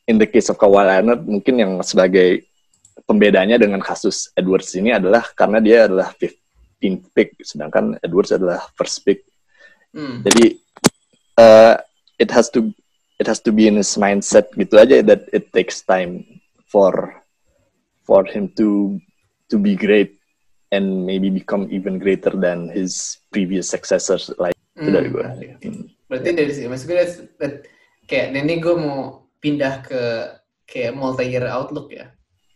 in 0.10 0.18
the 0.18 0.28
case 0.28 0.50
of 0.50 0.58
Kawhi 0.58 0.84
Leonard 0.86 1.24
mungkin 1.26 1.56
yang 1.62 1.74
sebagai 1.86 2.46
pembedanya 3.06 3.58
dengan 3.58 3.80
kasus 3.82 4.30
Edwards 4.36 4.74
ini 4.76 4.94
adalah 4.94 5.26
karena 5.34 5.62
dia 5.62 5.88
adalah 5.90 6.12
15 6.18 7.16
pick, 7.16 7.38
sedangkan 7.42 7.98
Edwards 8.02 8.34
adalah 8.34 8.62
first 8.78 9.02
pick. 9.06 9.26
Hmm. 9.94 10.24
Jadi 10.26 10.58
uh, 11.38 11.76
it 12.18 12.30
has 12.30 12.50
to 12.54 12.70
it 13.22 13.26
has 13.30 13.42
to 13.42 13.54
be 13.54 13.70
in 13.70 13.78
his 13.78 13.94
mindset 13.98 14.50
gitu 14.58 14.78
aja 14.82 15.02
that 15.06 15.30
it 15.30 15.54
takes 15.54 15.86
time 15.86 16.26
for 16.70 17.22
for 18.06 18.26
him 18.26 18.50
to 18.58 18.98
to 19.50 19.62
be 19.62 19.78
great 19.78 20.21
and 20.72 21.06
maybe 21.06 21.30
become 21.30 21.68
even 21.70 22.00
greater 22.00 22.32
than 22.32 22.72
his 22.72 23.20
previous 23.32 23.68
successors 23.68 24.32
like 24.40 24.56
hmm. 24.80 24.88
itu 24.88 24.90
dari 24.92 25.10
gue. 25.12 25.26
Hmm. 25.68 25.84
Berarti 26.08 26.30
yeah. 26.32 26.38
dari 26.40 26.52
sini 26.52 26.68
maksud 26.72 26.88
gue 26.88 27.06
kayak 28.08 28.28
ini 28.36 28.60
gue 28.60 28.76
mau 28.76 29.28
pindah 29.40 29.84
ke 29.84 30.02
kayak 30.68 30.96
multi 30.96 31.28
year 31.28 31.48
outlook 31.48 31.92
ya. 31.92 32.08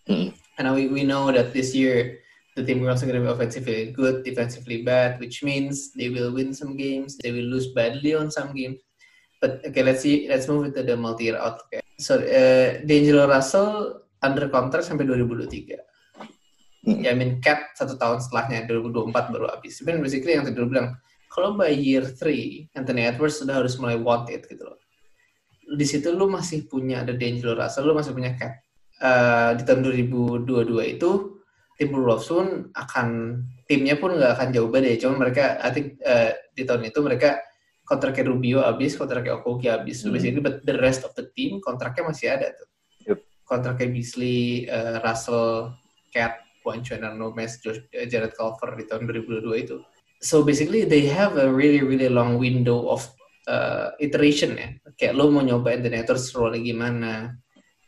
Mm. 0.07 0.31
And 0.55 0.65
we, 0.71 0.87
we 0.87 1.03
know 1.03 1.33
that 1.33 1.51
this 1.51 1.75
year 1.75 2.21
the 2.55 2.63
team 2.63 2.83
is 2.83 2.87
also 2.87 3.05
going 3.05 3.19
to 3.19 3.25
be 3.25 3.31
offensively 3.33 3.91
good, 3.91 4.23
defensively 4.23 4.83
bad, 4.83 5.19
which 5.19 5.43
means 5.43 5.91
they 5.91 6.07
will 6.07 6.31
win 6.31 6.53
some 6.53 6.77
games, 6.77 7.17
they 7.19 7.31
will 7.31 7.43
lose 7.51 7.73
badly 7.75 8.15
on 8.15 8.31
some 8.31 8.55
games. 8.55 8.79
But 9.41 9.65
okay, 9.67 9.83
let's 9.83 10.01
see, 10.01 10.27
let's 10.29 10.47
move 10.47 10.63
into 10.63 10.81
the 10.81 10.95
multi-year 10.95 11.35
outlook. 11.35 11.67
Okay. 11.73 11.83
So, 11.99 12.19
uh, 12.23 12.79
D'Angelo 12.87 13.27
Russell 13.27 14.01
under 14.23 14.47
contract 14.47 14.87
sampai 14.87 15.03
2023. 15.03 15.75
Hmm. 16.85 17.01
Ya, 17.01 17.17
Cat 17.41 17.73
satu 17.73 17.97
tahun 17.97 18.21
setelahnya 18.21 18.69
2024 18.69 19.33
baru 19.33 19.49
habis. 19.49 19.81
Sebenarnya 19.81 20.05
basically 20.05 20.33
yang 20.37 20.45
tadi 20.45 20.61
bilang, 20.61 20.93
kalau 21.33 21.57
by 21.57 21.73
year 21.73 22.05
3, 22.05 22.77
Anthony 22.77 23.09
Edwards 23.09 23.41
sudah 23.41 23.59
harus 23.59 23.75
mulai 23.81 23.97
want 23.97 24.29
it 24.29 24.45
gitu 24.45 24.61
loh. 24.61 24.77
Di 25.65 25.83
situ 25.83 26.13
lu 26.13 26.29
masih 26.29 26.69
punya 26.69 27.01
ada 27.01 27.17
D'Angelo 27.17 27.57
Russell, 27.57 27.89
lu 27.89 27.97
masih 27.97 28.13
punya 28.13 28.37
Cat 28.37 28.65
uh, 29.01 29.51
di 29.57 29.63
tahun 29.65 29.81
2022 29.83 30.95
itu 30.95 31.11
tim 31.75 31.91
Wolves 31.91 32.29
pun 32.31 32.71
akan 32.71 33.07
timnya 33.67 33.99
pun 33.99 34.15
nggak 34.15 34.31
akan 34.39 34.47
jauh 34.55 34.69
beda 34.71 34.87
ya. 34.95 34.97
Cuma 35.01 35.27
mereka, 35.27 35.59
I 35.59 35.69
think 35.73 35.99
uh, 36.05 36.31
di 36.55 36.63
tahun 36.63 36.87
itu 36.87 36.99
mereka 37.03 37.41
kontraknya 37.83 38.31
Rubio 38.31 38.63
habis, 38.63 38.95
kontraknya 38.95 39.41
Okogie 39.41 39.73
habis. 39.73 40.05
Hmm. 40.05 40.15
basically, 40.15 40.39
but 40.39 40.63
the 40.63 40.77
rest 40.79 41.03
of 41.03 41.11
the 41.19 41.27
team 41.35 41.59
kontraknya 41.59 42.07
masih 42.07 42.27
ada 42.31 42.55
tuh. 42.55 42.69
Yep. 43.11 43.19
Kontraknya 43.43 43.87
Beasley, 43.91 44.69
uh, 44.71 45.03
Russell, 45.03 45.75
Cat, 46.15 46.44
Juancho 46.65 46.97
Hernandez, 46.97 47.61
Josh, 47.61 47.85
uh, 47.93 48.05
Jared 48.09 48.33
Culver 48.33 48.73
di 48.73 48.89
tahun 48.89 49.05
2022 49.05 49.61
itu. 49.61 49.77
So 50.25 50.41
basically 50.41 50.89
they 50.89 51.05
have 51.05 51.37
a 51.37 51.45
really 51.45 51.85
really 51.85 52.09
long 52.09 52.41
window 52.41 52.89
of 52.89 53.05
uh, 53.45 53.93
iteration 54.01 54.57
ya. 54.57 54.73
Kayak 54.97 55.13
lo 55.21 55.29
mau 55.29 55.45
nyobain 55.45 55.85
the 55.85 55.93
terus 56.01 56.33
role 56.33 56.57
gimana, 56.57 57.37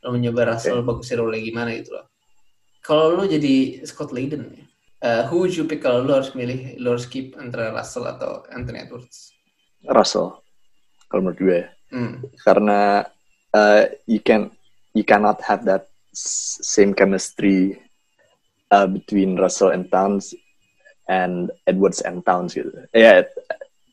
lo 0.06 0.14
mencoba 0.14 0.54
Russell 0.54 0.86
okay. 0.86 0.88
bagusnya 0.94 1.18
role 1.18 1.38
gimana 1.42 1.74
gitu 1.74 1.98
loh. 1.98 2.06
Kalau 2.86 3.18
lo 3.18 3.26
jadi 3.26 3.82
Scott 3.84 4.14
Layden, 4.14 4.54
uh, 5.02 5.26
who 5.28 5.42
would 5.42 5.58
you 5.58 5.66
pick 5.66 5.82
kalau 5.82 6.06
lo 6.06 6.22
harus 6.22 6.38
milih, 6.38 6.78
lo 6.78 6.94
harus 6.94 7.10
keep 7.10 7.34
antara 7.42 7.74
Russell 7.74 8.06
atau 8.06 8.46
Anthony 8.54 8.86
Edwards? 8.86 9.34
Russell, 9.90 10.40
kalau 11.10 11.26
menurut 11.26 11.40
gue. 11.42 11.62
Hmm. 11.90 12.22
Karena 12.44 13.08
uh, 13.56 13.84
you 14.06 14.22
can 14.22 14.54
you 14.94 15.04
cannot 15.08 15.40
have 15.44 15.64
that 15.66 15.88
same 16.14 16.92
chemistry 16.94 17.78
uh, 18.72 18.88
between 18.88 19.38
Russell 19.38 19.72
and 19.72 19.88
Towns 19.92 20.36
and 21.08 21.52
Edwards 21.68 22.04
and 22.04 22.24
Towns 22.24 22.54
gitu. 22.56 22.72
Ya, 22.92 23.00
yeah, 23.00 23.18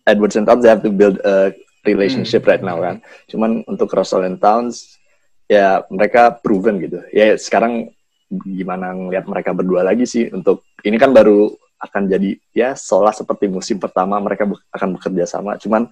Edwards 0.06 0.36
and 0.36 0.46
Towns 0.46 0.62
they 0.66 0.72
have 0.72 0.82
to 0.82 0.92
build 0.92 1.22
a 1.22 1.54
relationship 1.86 2.44
hmm. 2.44 2.50
right 2.50 2.64
now 2.64 2.80
kan. 2.80 3.00
Cuman 3.30 3.62
untuk 3.70 3.92
Russell 3.94 4.26
and 4.26 4.40
Towns 4.42 4.98
ya 5.46 5.84
mereka 5.88 6.34
proven 6.40 6.80
gitu. 6.82 7.00
Ya 7.14 7.36
sekarang 7.38 7.92
gimana 8.32 8.90
ngelihat 8.96 9.30
mereka 9.30 9.54
berdua 9.54 9.86
lagi 9.86 10.08
sih 10.08 10.26
untuk 10.32 10.66
ini 10.82 10.98
kan 10.98 11.14
baru 11.14 11.54
akan 11.84 12.08
jadi 12.08 12.40
ya 12.56 12.72
seolah 12.72 13.12
seperti 13.12 13.44
musim 13.44 13.76
pertama 13.76 14.16
mereka 14.18 14.48
akan 14.72 14.98
bekerja 14.98 15.28
sama. 15.28 15.60
Cuman 15.60 15.86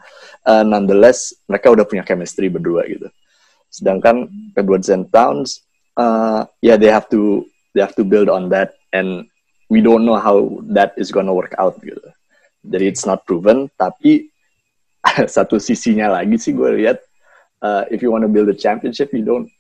uh, 0.49 0.65
nonetheless 0.65 1.37
mereka 1.45 1.69
udah 1.71 1.85
punya 1.85 2.03
chemistry 2.03 2.49
berdua 2.49 2.89
gitu. 2.89 3.09
Sedangkan 3.69 4.29
Edwards 4.57 4.89
and 4.89 5.09
Towns 5.13 5.65
uh, 5.97 6.49
ya 6.65 6.75
yeah, 6.75 6.77
they 6.81 6.89
have 6.89 7.09
to 7.13 7.45
they 7.75 7.81
have 7.81 7.97
to 7.97 8.05
build 8.05 8.29
on 8.29 8.49
that 8.53 8.77
and 8.93 9.27
we 9.73 9.81
don't 9.81 10.05
know 10.05 10.21
how 10.21 10.61
that 10.69 10.93
is 10.97 11.09
gonna 11.09 11.33
work 11.33 11.57
out 11.57 11.81
gitu. 11.81 12.03
Jadi 12.63 12.85
it's 12.93 13.05
not 13.09 13.25
proven 13.25 13.73
tapi 13.81 14.31
satu 15.35 15.59
sisinya 15.59 16.13
lagi 16.13 16.39
sih 16.39 16.55
gue 16.55 16.85
lihat 16.85 17.03
uh, 17.65 17.83
if 17.91 18.05
you 18.05 18.13
want 18.13 18.23
to 18.23 18.31
build 18.31 18.47
a 18.53 18.57
championship 18.57 19.11
you 19.11 19.25
don't 19.25 19.51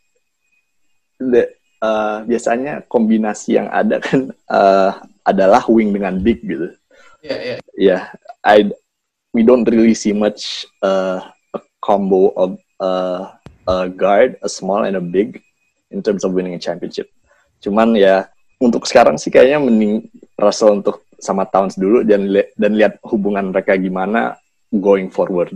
the, 1.18 1.50
uh, 1.82 2.22
biasanya 2.26 2.86
kombinasi 2.86 3.58
yang 3.58 3.68
ada 3.70 3.98
kan 3.98 4.30
uh, 4.50 5.02
adalah 5.26 5.62
wing 5.70 5.94
dengan 5.94 6.18
big 6.18 6.42
gitu. 6.42 6.74
Yeah, 7.22 7.40
yeah. 7.42 7.58
Yeah, 7.78 8.02
I 8.42 8.70
we 9.30 9.46
don't 9.46 9.66
really 9.66 9.94
see 9.94 10.12
much 10.12 10.66
uh, 10.82 11.22
a 11.54 11.60
combo 11.78 12.34
of 12.34 12.58
uh, 12.82 13.38
a 13.66 13.88
guard, 13.88 14.36
a 14.42 14.50
small 14.50 14.84
and 14.84 14.98
a 14.98 15.04
big 15.04 15.42
in 15.90 16.02
terms 16.02 16.26
of 16.26 16.34
winning 16.34 16.54
a 16.54 16.62
championship. 16.62 17.10
Cuman 17.62 17.94
ya 17.94 18.26
untuk 18.58 18.84
sekarang 18.84 19.16
sih 19.16 19.30
kayaknya 19.30 19.62
mending 19.62 20.10
Russell 20.34 20.82
untuk 20.82 21.06
sama 21.22 21.46
Towns 21.46 21.78
dulu 21.78 22.02
dan 22.02 22.26
li 22.26 22.42
dan 22.58 22.74
lihat 22.74 22.98
hubungan 23.06 23.54
mereka 23.54 23.78
gimana 23.78 24.34
going 24.74 25.06
forward. 25.08 25.54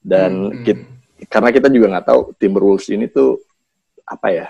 Dan 0.00 0.50
hmm. 0.50 0.64
kita, 0.64 0.82
karena 1.28 1.48
kita 1.52 1.68
juga 1.68 1.86
nggak 1.92 2.06
tahu 2.08 2.20
Timberwolves 2.40 2.88
ini 2.88 3.06
tuh 3.12 3.38
apa 4.08 4.28
ya 4.32 4.46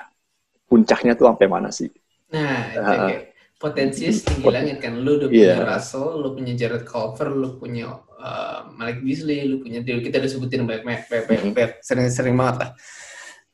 puncaknya 0.70 1.18
tuh 1.18 1.28
sampai 1.28 1.46
mana 1.50 1.68
sih? 1.68 1.90
Nah, 2.32 2.58
uh, 2.78 2.88
okay. 2.88 3.18
potensi 3.60 4.08
tinggi 4.08 4.48
langit 4.48 4.78
kan. 4.80 4.96
Lu 4.96 5.20
udah 5.20 5.28
yeah. 5.28 5.58
punya 5.58 5.66
Russell, 5.76 6.08
lu 6.22 6.28
punya 6.32 6.52
Jared 6.56 6.88
Culver, 6.88 7.28
lu 7.28 7.60
punya 7.60 8.00
uh, 8.16 8.72
Malik 8.72 9.04
Beasley, 9.04 9.44
lu 9.44 9.60
punya. 9.60 9.84
Kita 9.84 10.16
udah 10.16 10.30
sebutin 10.30 10.64
banyak 10.64 10.86
banyak 10.86 11.04
banyak, 11.10 11.52
banyak 11.52 11.72
sering-sering 11.84 12.38
banget 12.38 12.56
lah. 12.64 12.70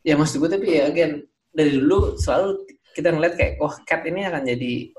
Ya 0.07 0.15
maksud 0.15 0.39
gue 0.39 0.51
tapi 0.53 0.79
ya 0.79 0.87
again 0.93 1.27
dari 1.51 1.75
dulu 1.75 2.15
selalu 2.15 2.63
kita 2.99 3.15
ngeliat 3.15 3.39
kayak 3.39 3.63
wah 3.63 3.79
Cat 3.87 4.03
ini 4.11 4.27
akan 4.27 4.43
jadi 4.43 4.91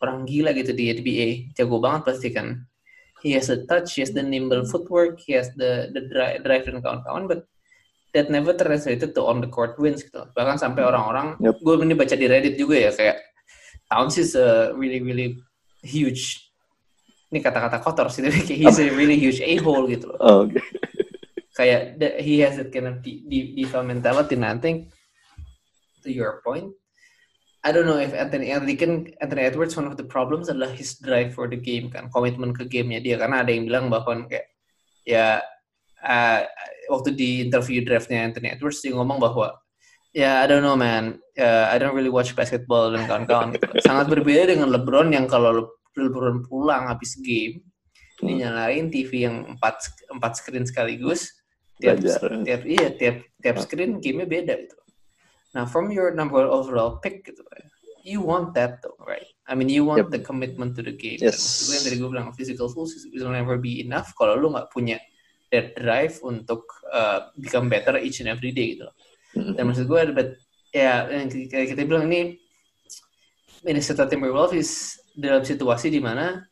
orang 0.00 0.24
gila 0.24 0.56
gitu 0.56 0.72
di 0.72 0.88
NBA 0.88 1.52
jago 1.52 1.76
banget 1.84 2.08
pasti 2.08 2.32
kan 2.32 2.64
he 3.20 3.36
has 3.36 3.52
the 3.52 3.68
touch 3.68 3.92
he 3.92 4.00
has 4.00 4.10
the 4.16 4.24
nimble 4.24 4.64
footwork 4.64 5.20
he 5.20 5.36
has 5.36 5.52
the 5.60 5.92
the 5.92 6.08
drive, 6.08 6.40
drive 6.40 6.64
dan 6.64 6.80
kawan-kawan 6.80 7.28
but 7.28 7.44
that 8.16 8.32
never 8.32 8.56
translated 8.56 9.12
to 9.12 9.22
on 9.28 9.44
the 9.44 9.50
court 9.52 9.76
wins 9.76 10.00
gitu 10.00 10.24
bahkan 10.32 10.56
sampai 10.56 10.82
orang-orang 10.82 11.36
yep. 11.44 11.60
gue 11.60 11.74
ini 11.84 11.92
baca 11.92 12.16
di 12.16 12.26
Reddit 12.26 12.56
juga 12.56 12.80
ya 12.80 12.90
kayak 12.90 13.20
Towns 13.92 14.16
is 14.16 14.32
a 14.32 14.72
really 14.72 15.04
really 15.04 15.36
huge 15.84 16.50
ini 17.28 17.44
kata-kata 17.44 17.84
kotor 17.84 18.08
sih 18.08 18.20
tapi 18.26 18.42
kayak 18.42 18.58
he's 18.58 18.80
a 18.80 18.88
really 18.96 19.20
huge 19.20 19.44
a 19.44 19.54
hole 19.60 19.84
gitu 19.86 20.08
loh 20.08 20.18
oh, 20.18 20.38
okay. 20.48 20.64
kayak 21.52 22.00
the, 22.00 22.08
he 22.18 22.40
has 22.40 22.56
that 22.56 22.72
kind 22.72 22.88
of 22.88 23.04
diva 23.04 23.84
mentality 23.84 24.34
and 24.40 24.48
I 24.48 24.56
think 24.58 24.90
to 26.02 26.10
your 26.10 26.42
point 26.42 26.74
I 27.62 27.70
don't 27.70 27.86
know 27.86 28.02
if 28.02 28.10
Anthony 28.10 28.50
Anthony 28.50 28.74
kan 28.74 29.06
Anthony 29.22 29.42
Edwards 29.46 29.78
one 29.78 29.86
of 29.86 29.94
the 29.94 30.02
problems 30.02 30.50
adalah 30.50 30.74
his 30.74 30.98
drive 30.98 31.30
for 31.30 31.46
the 31.46 31.58
game 31.58 31.94
kan? 31.94 32.10
Komitmen 32.10 32.50
ke 32.50 32.66
gamenya 32.66 32.98
dia. 32.98 33.16
Karena 33.22 33.46
ada 33.46 33.54
yang 33.54 33.70
bilang 33.70 33.86
bahwa 33.86 34.26
kayak 34.26 34.50
ya 35.06 35.38
uh, 36.02 36.40
waktu 36.90 37.14
di 37.14 37.30
interview 37.46 37.86
draftnya 37.86 38.26
Anthony 38.26 38.50
Edwards 38.50 38.82
dia 38.82 38.98
ngomong 38.98 39.22
bahwa 39.22 39.54
ya 40.10 40.42
I 40.42 40.50
don't 40.50 40.66
know 40.66 40.74
man. 40.74 41.22
Uh, 41.38 41.70
I 41.70 41.78
don't 41.78 41.94
really 41.94 42.10
watch 42.10 42.34
basketball 42.34 42.90
dan 42.92 43.06
kawan-kawan. 43.06 43.54
Gitu. 43.54 43.66
sangat 43.88 44.10
berbeda 44.10 44.52
dengan 44.58 44.74
LeBron 44.74 45.14
yang 45.14 45.30
kalau 45.30 45.70
LeBron 45.94 46.42
pulang 46.48 46.90
habis 46.90 47.14
game 47.22 47.62
hmm. 48.22 48.26
dia 48.26 48.34
nyalain 48.48 48.88
TV 48.88 49.26
yang 49.28 49.46
empat 49.54 49.86
empat 50.10 50.32
screen 50.38 50.64
sekaligus 50.64 51.30
tiap 51.82 51.98
tiap 52.46 52.62
iya 52.62 52.94
tiap 52.94 53.16
tiap 53.42 53.56
screen 53.58 53.98
gamenya 53.98 54.26
beda 54.28 54.54
gitu 54.62 54.76
Now, 55.52 55.68
from 55.68 55.92
your 55.92 56.16
number 56.16 56.40
overall 56.40 56.96
pick, 56.96 57.28
gitu, 57.28 57.44
you 58.02 58.20
want 58.20 58.54
that 58.54 58.82
though, 58.82 58.98
right? 59.04 59.26
I 59.46 59.54
mean, 59.54 59.68
you 59.68 59.84
want 59.84 60.08
yep. 60.08 60.10
the 60.10 60.18
commitment 60.18 60.74
to 60.76 60.82
the 60.82 60.92
game. 60.92 61.18
Yes. 61.20 61.38
Kan? 61.68 61.78
yang 61.78 61.84
tadi 61.86 61.96
gue 62.00 62.10
bilang, 62.10 62.32
physical 62.34 62.72
tools 62.72 62.96
will 63.12 63.30
never 63.30 63.58
be 63.58 63.84
enough 63.84 64.10
kalau 64.18 64.34
lu 64.38 64.50
nggak 64.50 64.72
punya 64.74 64.98
that 65.52 65.76
drive 65.76 66.16
untuk 66.24 66.64
uh, 66.88 67.28
become 67.36 67.68
better 67.68 68.00
each 68.00 68.24
and 68.24 68.28
every 68.32 68.50
day 68.50 68.74
gitu. 68.74 68.88
Mm-hmm. 69.36 69.54
Dan 69.54 69.64
maksud 69.68 69.86
gue, 69.86 70.00
but 70.16 70.28
ya 70.72 71.04
yang 71.12 71.28
kita 71.28 71.84
bilang 71.84 72.08
ini 72.08 72.40
Minnesota 73.60 74.08
Timberwolves 74.08 74.56
is 74.56 74.70
dalam 75.12 75.44
situasi 75.44 75.92
di 75.92 76.00
mana 76.00 76.48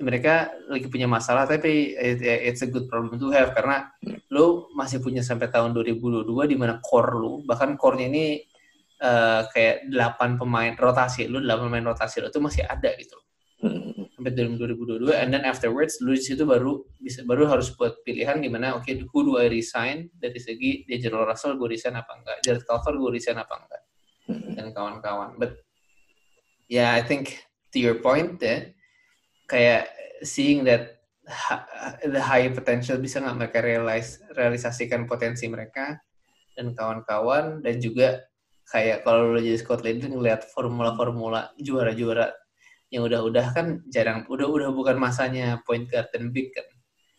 mereka 0.00 0.48
lagi 0.66 0.88
punya 0.88 1.04
masalah 1.04 1.44
tapi 1.44 1.92
it, 1.94 2.24
it's 2.24 2.64
a 2.64 2.68
good 2.68 2.88
problem 2.88 3.20
to 3.20 3.28
have. 3.30 3.52
Karena 3.52 3.92
lo 4.32 4.72
masih 4.72 4.98
punya 5.04 5.20
sampai 5.20 5.52
tahun 5.52 5.76
2022 5.76 6.24
di 6.48 6.56
mana 6.56 6.80
core 6.80 7.14
lo 7.14 7.44
bahkan 7.44 7.76
core-nya 7.76 8.08
ini 8.08 8.24
uh, 9.04 9.44
kayak 9.52 9.92
8 9.92 10.40
pemain 10.40 10.72
rotasi. 10.74 11.28
Lo 11.28 11.38
8 11.38 11.68
pemain 11.68 11.84
rotasi 11.84 12.24
lo 12.24 12.32
itu 12.32 12.40
masih 12.40 12.64
ada 12.64 12.90
gitu. 12.96 13.16
Sampai 14.16 14.32
2022 14.32 15.12
and 15.12 15.36
then 15.36 15.44
afterwards 15.44 16.00
lu 16.00 16.16
di 16.16 16.24
situ 16.24 16.48
baru 16.48 16.80
bisa 16.96 17.20
baru 17.28 17.44
harus 17.44 17.72
buat 17.76 18.00
pilihan 18.04 18.40
gimana 18.40 18.76
oke 18.76 18.88
okay, 18.88 19.04
who 19.12 19.20
do 19.24 19.36
I 19.36 19.52
resign? 19.52 20.08
Dari 20.16 20.40
segi 20.40 20.88
D'Angelo 20.88 21.28
Russell 21.28 21.60
gue 21.60 21.68
resign 21.68 22.00
apa 22.00 22.16
enggak? 22.16 22.36
Jared 22.40 22.64
Culver 22.64 22.96
gue 22.96 23.10
resign 23.20 23.36
apa 23.36 23.54
enggak? 23.60 23.82
Dan 24.56 24.72
kawan-kawan. 24.72 25.36
But 25.36 25.60
yeah 26.72 26.96
I 26.96 27.04
think 27.04 27.36
to 27.76 27.78
your 27.80 28.00
point 28.00 28.40
ya 28.40 28.48
yeah, 28.48 28.79
kayak 29.50 29.90
seeing 30.22 30.62
that 30.62 31.02
the 32.14 32.22
high 32.22 32.46
potential 32.54 32.98
bisa 33.02 33.18
nggak 33.18 33.36
mereka 33.36 33.58
realize 33.62 34.22
realisasikan 34.38 35.10
potensi 35.10 35.50
mereka 35.50 35.98
dan 36.54 36.70
kawan-kawan 36.74 37.58
dan 37.66 37.82
juga 37.82 38.22
kayak 38.70 39.02
kalau 39.02 39.34
lo 39.34 39.40
jadi 39.42 39.58
Scott 39.58 39.82
Landry 39.82 40.14
ngeliat 40.14 40.46
formula-formula 40.54 41.50
juara-juara 41.58 42.30
yang 42.90 43.06
udah-udah 43.06 43.46
kan 43.54 43.66
jarang 43.90 44.26
udah 44.26 44.46
udah 44.46 44.70
bukan 44.70 44.98
masanya 44.98 45.58
point 45.66 45.86
guard 45.90 46.10
dan 46.14 46.30
big 46.30 46.50
kan. 46.54 46.66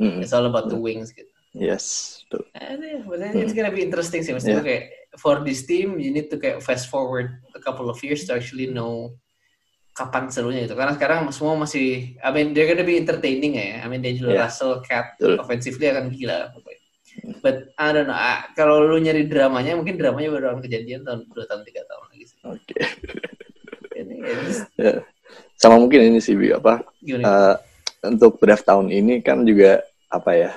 Mm-hmm. 0.02 0.26
it's 0.26 0.34
all 0.34 0.48
about 0.50 0.72
the 0.72 0.80
wings 0.80 1.14
gitu. 1.14 1.30
Yes 1.52 2.18
betul. 2.28 2.48
Yeah, 2.56 3.36
it's 3.38 3.52
gonna 3.52 3.76
be 3.76 3.84
interesting 3.84 4.24
sih. 4.24 4.32
Maksudnya 4.32 4.64
yeah. 4.64 4.68
kayak 4.68 4.84
for 5.20 5.44
this 5.44 5.68
team 5.68 6.00
you 6.00 6.12
need 6.12 6.32
to 6.32 6.40
kayak 6.40 6.64
fast 6.64 6.88
forward 6.88 7.40
a 7.56 7.62
couple 7.62 7.92
of 7.92 8.00
years 8.00 8.24
to 8.28 8.36
actually 8.36 8.72
know 8.72 9.16
kapan 10.02 10.34
serunya 10.34 10.66
itu 10.66 10.74
karena 10.74 10.98
sekarang 10.98 11.30
semua 11.30 11.54
masih 11.62 12.18
I 12.26 12.30
mean 12.34 12.58
they're 12.58 12.66
gonna 12.66 12.82
be 12.82 12.98
entertaining 12.98 13.62
ya. 13.62 13.86
I 13.86 13.88
mean 13.88 14.02
D'Angelo 14.02 14.34
yeah. 14.34 14.50
Russell 14.50 14.82
Cat 14.82 15.22
offensively 15.22 15.94
akan 15.94 16.10
gila 16.10 16.50
but 17.46 17.70
I 17.78 17.94
don't 17.94 18.10
know. 18.10 18.18
Uh, 18.18 18.42
kalau 18.58 18.82
lu 18.82 18.98
nyari 18.98 19.30
dramanya 19.30 19.78
mungkin 19.78 20.00
dramanya 20.00 20.34
baru 20.34 20.46
akan 20.56 20.62
kejadian 20.66 21.06
tahun 21.06 21.30
dua 21.30 21.46
tahun 21.46 21.62
tiga 21.68 21.82
tahun 21.86 22.04
lagi 22.10 22.26
sih. 22.26 22.38
Oke. 22.50 22.66
Okay. 22.66 22.84
ini 24.02 24.16
ya, 24.26 24.34
yeah. 24.80 25.00
sama 25.60 25.78
mungkin 25.78 26.02
ini 26.02 26.20
sih 26.24 26.34
apa 26.54 26.82
uh, 27.22 27.56
untuk 28.02 28.42
draft 28.42 28.66
tahun 28.66 28.90
ini 28.90 29.22
kan 29.22 29.46
juga 29.46 29.86
apa 30.10 30.32
ya 30.34 30.52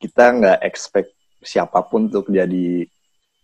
kita 0.00 0.24
nggak 0.40 0.58
expect 0.64 1.12
siapa 1.44 1.84
pun 1.84 2.08
untuk 2.08 2.32
jadi 2.32 2.88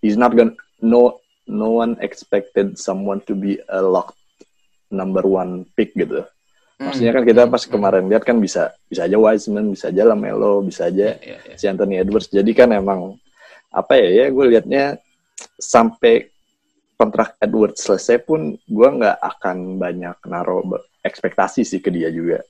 he's 0.00 0.16
not 0.16 0.32
gonna 0.32 0.56
no 0.80 1.20
no 1.44 1.82
one 1.84 2.00
expected 2.00 2.80
someone 2.80 3.20
to 3.28 3.36
be 3.36 3.60
a 3.68 3.80
locked 3.82 4.16
number 4.90 5.24
one 5.24 5.64
pick 5.78 5.94
gitu. 5.94 6.26
Hmm. 6.76 6.90
Maksudnya 6.90 7.12
kan 7.14 7.24
kita 7.24 7.42
pas 7.46 7.64
kemarin 7.64 8.04
lihat 8.10 8.26
kan 8.26 8.36
bisa 8.36 8.74
bisa 8.90 9.06
aja 9.06 9.16
Wiseman, 9.16 9.72
bisa 9.72 9.88
aja 9.88 10.02
Lamelo, 10.04 10.60
bisa 10.60 10.90
aja 10.90 11.16
yeah, 11.16 11.38
yeah, 11.38 11.40
yeah. 11.46 11.56
si 11.56 11.64
Anthony 11.70 12.02
Edwards. 12.02 12.28
Jadi 12.28 12.50
kan 12.52 12.74
emang 12.74 13.16
apa 13.70 13.94
ya 13.96 14.26
ya 14.26 14.26
gue 14.34 14.44
liatnya 14.50 14.98
sampai 15.56 16.26
kontrak 16.98 17.38
Edwards 17.40 17.80
selesai 17.80 18.20
pun 18.20 18.58
gue 18.58 18.88
nggak 19.00 19.18
akan 19.22 19.80
banyak 19.80 20.16
naruh 20.26 20.60
ekspektasi 21.00 21.64
sih 21.64 21.80
ke 21.80 21.88
dia 21.88 22.12
juga. 22.12 22.44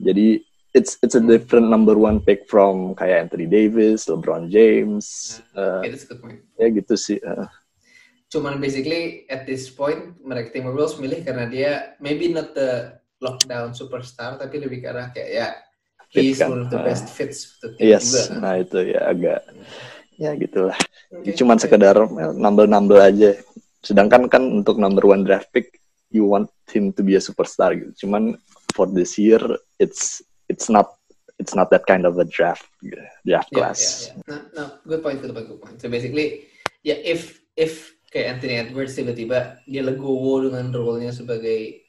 Jadi 0.00 0.40
it's 0.72 0.96
it's 1.04 1.18
a 1.18 1.20
different 1.20 1.68
number 1.68 1.98
one 1.98 2.22
pick 2.22 2.48
from 2.48 2.96
kayak 2.96 3.28
Anthony 3.28 3.44
Davis, 3.44 4.08
LeBron 4.08 4.48
James. 4.48 5.38
Uh, 5.52 5.84
ya 6.56 6.66
gitu 6.72 6.94
sih. 6.96 7.20
Uh 7.20 7.44
cuman 8.32 8.56
basically 8.56 9.28
at 9.28 9.44
this 9.44 9.68
point 9.68 10.16
mereka 10.24 10.56
Timberwolves 10.56 10.96
milih 10.96 11.20
karena 11.20 11.44
dia 11.44 11.72
maybe 12.00 12.32
not 12.32 12.56
the 12.56 12.96
lockdown 13.20 13.76
superstar 13.76 14.40
tapi 14.40 14.56
lebih 14.56 14.80
ke 14.80 14.88
arah 14.88 15.12
kayak 15.12 15.30
ya 15.30 15.48
he's 16.08 16.40
kan. 16.40 16.48
one 16.48 16.64
of 16.64 16.72
the 16.72 16.80
ah. 16.80 16.84
best 16.88 17.12
fits 17.12 17.60
to 17.60 17.76
team 17.76 17.92
yes, 17.92 18.08
juga. 18.08 18.40
Nah 18.40 18.54
itu 18.60 18.78
ya 18.88 19.00
agak 19.12 19.40
ya 20.16 20.30
gitulah. 20.36 20.78
Okay. 21.12 21.36
Cuman 21.36 21.60
okay. 21.60 21.68
sekedar 21.68 21.96
nambel-nambel 22.32 23.00
aja. 23.04 23.36
Sedangkan 23.84 24.32
kan 24.32 24.64
untuk 24.64 24.80
number 24.80 25.04
one 25.04 25.28
draft 25.28 25.52
pick 25.52 25.76
you 26.08 26.24
want 26.24 26.48
him 26.72 26.92
to 26.96 27.04
be 27.04 27.16
a 27.16 27.22
superstar 27.22 27.76
gitu. 27.76 28.06
Cuman 28.06 28.40
for 28.72 28.88
this 28.88 29.20
year 29.20 29.40
it's 29.76 30.24
it's 30.48 30.72
not 30.72 30.96
it's 31.40 31.52
not 31.52 31.68
that 31.68 31.84
kind 31.88 32.08
of 32.08 32.16
a 32.16 32.26
draft 32.28 32.64
draft 33.24 33.48
yeah, 33.52 33.56
class. 33.56 33.80
Yeah, 33.80 34.12
yeah. 34.12 34.24
No, 34.28 34.36
no, 34.56 34.64
good 34.88 35.02
point, 35.04 35.18
good 35.20 35.32
point, 35.36 35.48
good 35.48 35.60
point. 35.60 35.76
So 35.80 35.88
basically, 35.88 36.48
yeah, 36.84 37.00
if 37.00 37.42
if 37.56 37.92
kayak 38.12 38.38
Anthony 38.38 38.54
Edwards 38.60 38.92
tiba-tiba 38.92 39.56
dia 39.64 39.82
legowo 39.82 40.44
dengan 40.44 40.68
role-nya 40.68 41.10
sebagai 41.10 41.80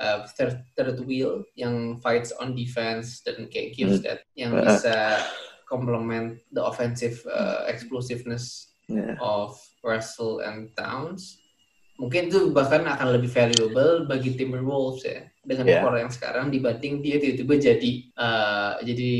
uh, 0.00 0.24
third, 0.34 0.64
third 0.72 0.98
wheel 1.04 1.44
yang 1.52 2.00
fights 2.00 2.32
on 2.40 2.56
defense 2.56 3.20
dan 3.20 3.44
kayak 3.52 3.76
gives 3.76 4.00
hmm. 4.00 4.04
that 4.08 4.24
yang 4.32 4.56
bisa 4.56 5.20
complement 5.68 6.40
the 6.56 6.62
offensive 6.64 7.20
uh, 7.28 7.68
explosiveness 7.68 8.72
yeah. 8.88 9.20
of 9.20 9.52
Russell 9.84 10.40
and 10.40 10.72
Towns. 10.74 11.44
mungkin 11.96 12.28
itu 12.28 12.52
bahkan 12.52 12.84
akan 12.84 13.16
lebih 13.16 13.32
valuable 13.32 14.04
bagi 14.04 14.36
Timberwolves 14.36 15.00
ya 15.00 15.24
dengan 15.40 15.64
yeah. 15.64 15.80
core 15.80 16.04
yang 16.04 16.12
sekarang 16.12 16.52
dibanding 16.52 17.00
dia 17.00 17.16
tiba-tiba 17.16 17.56
jadi 17.56 17.92
uh, 18.20 18.72
jadi 18.84 19.12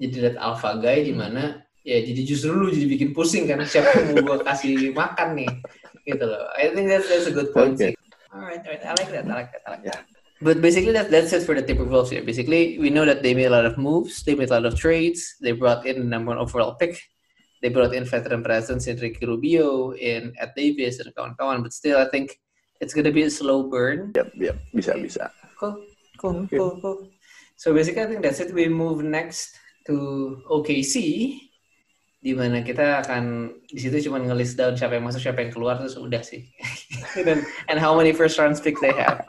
jadi 0.00 0.16
red 0.32 0.36
alpha 0.40 0.72
guy 0.80 1.04
di 1.04 1.12
mana 1.12 1.60
ya 1.84 2.00
jadi 2.00 2.20
justru 2.24 2.56
lu 2.56 2.72
jadi 2.72 2.88
bikin 2.88 3.12
pusing 3.12 3.44
kan 3.44 3.60
siapa 3.68 3.92
yang 4.00 4.16
mau 4.16 4.24
gue 4.24 4.36
kasih 4.40 4.72
makan 4.96 5.28
nih 5.36 5.52
gitu 6.04 6.24
loh 6.24 6.46
I 6.54 6.70
think 6.72 6.86
that's 6.92 7.08
that's 7.08 7.28
a 7.28 7.34
good 7.34 7.50
point 7.56 7.76
okay. 7.76 7.92
sih 7.92 7.94
alright 8.32 8.62
alright 8.64 8.84
I 8.84 8.92
like 8.96 9.10
that 9.12 9.24
I 9.24 9.34
like 9.40 9.50
that 9.52 9.64
I 9.66 9.70
like 9.76 9.86
that 9.88 10.04
But 10.44 10.60
basically, 10.60 10.92
that, 10.92 11.10
that's 11.10 11.32
it 11.32 11.44
for 11.46 11.54
the 11.54 11.62
Timberwolves 11.62 12.10
here. 12.10 12.22
Basically, 12.22 12.78
we 12.78 12.90
know 12.90 13.06
that 13.06 13.22
they 13.22 13.32
made 13.32 13.46
a 13.46 13.50
lot 13.50 13.64
of 13.64 13.78
moves, 13.78 14.22
they 14.24 14.34
made 14.34 14.50
a 14.50 14.60
lot 14.60 14.66
of 14.66 14.78
trades, 14.78 15.36
they 15.40 15.52
brought 15.52 15.86
in 15.86 15.98
the 15.98 16.04
number 16.04 16.36
one 16.36 16.38
overall 16.38 16.74
pick, 16.74 17.00
they 17.62 17.70
brought 17.70 17.94
in 17.94 18.04
veteran 18.04 18.42
presence 18.42 18.86
in 18.86 18.98
Ricky 18.98 19.24
Rubio, 19.24 19.94
in 19.94 20.34
Ed 20.38 20.52
Davis, 20.56 21.00
and 21.00 21.14
kawan-kawan. 21.14 21.62
But 21.62 21.72
still, 21.72 21.98
I 21.98 22.10
think 22.10 22.40
it's 22.80 22.92
gonna 22.92 23.12
be 23.12 23.22
a 23.22 23.30
slow 23.30 23.70
burn. 23.70 24.12
Yep, 24.14 24.32
yep, 24.34 24.56
bisa, 24.74 25.00
bisa. 25.00 25.30
Cool, 25.56 25.80
cool, 26.18 26.36
okay. 26.44 26.58
cool, 26.58 26.78
cool. 26.82 27.08
So 27.56 27.72
basically, 27.72 28.02
I 28.02 28.06
think 28.06 28.20
that's 28.20 28.40
it. 28.40 28.52
We 28.52 28.68
move 28.68 29.00
next 29.02 29.56
to 29.86 30.42
OKC, 30.50 31.40
di 32.24 32.32
mana 32.32 32.64
kita 32.64 33.04
akan 33.04 33.52
di 33.68 33.76
situ 33.76 34.08
cuma 34.08 34.16
ngelis 34.16 34.56
down 34.56 34.72
siapa 34.72 34.96
yang 34.96 35.04
masuk, 35.04 35.20
siapa 35.20 35.44
yang 35.44 35.52
keluar, 35.52 35.76
terus 35.76 36.00
udah 36.00 36.24
sih. 36.24 36.48
and, 37.20 37.44
and 37.68 37.76
how 37.76 37.92
many 37.92 38.16
first 38.16 38.40
round 38.40 38.56
picks 38.56 38.80
they 38.80 38.96
have. 38.96 39.20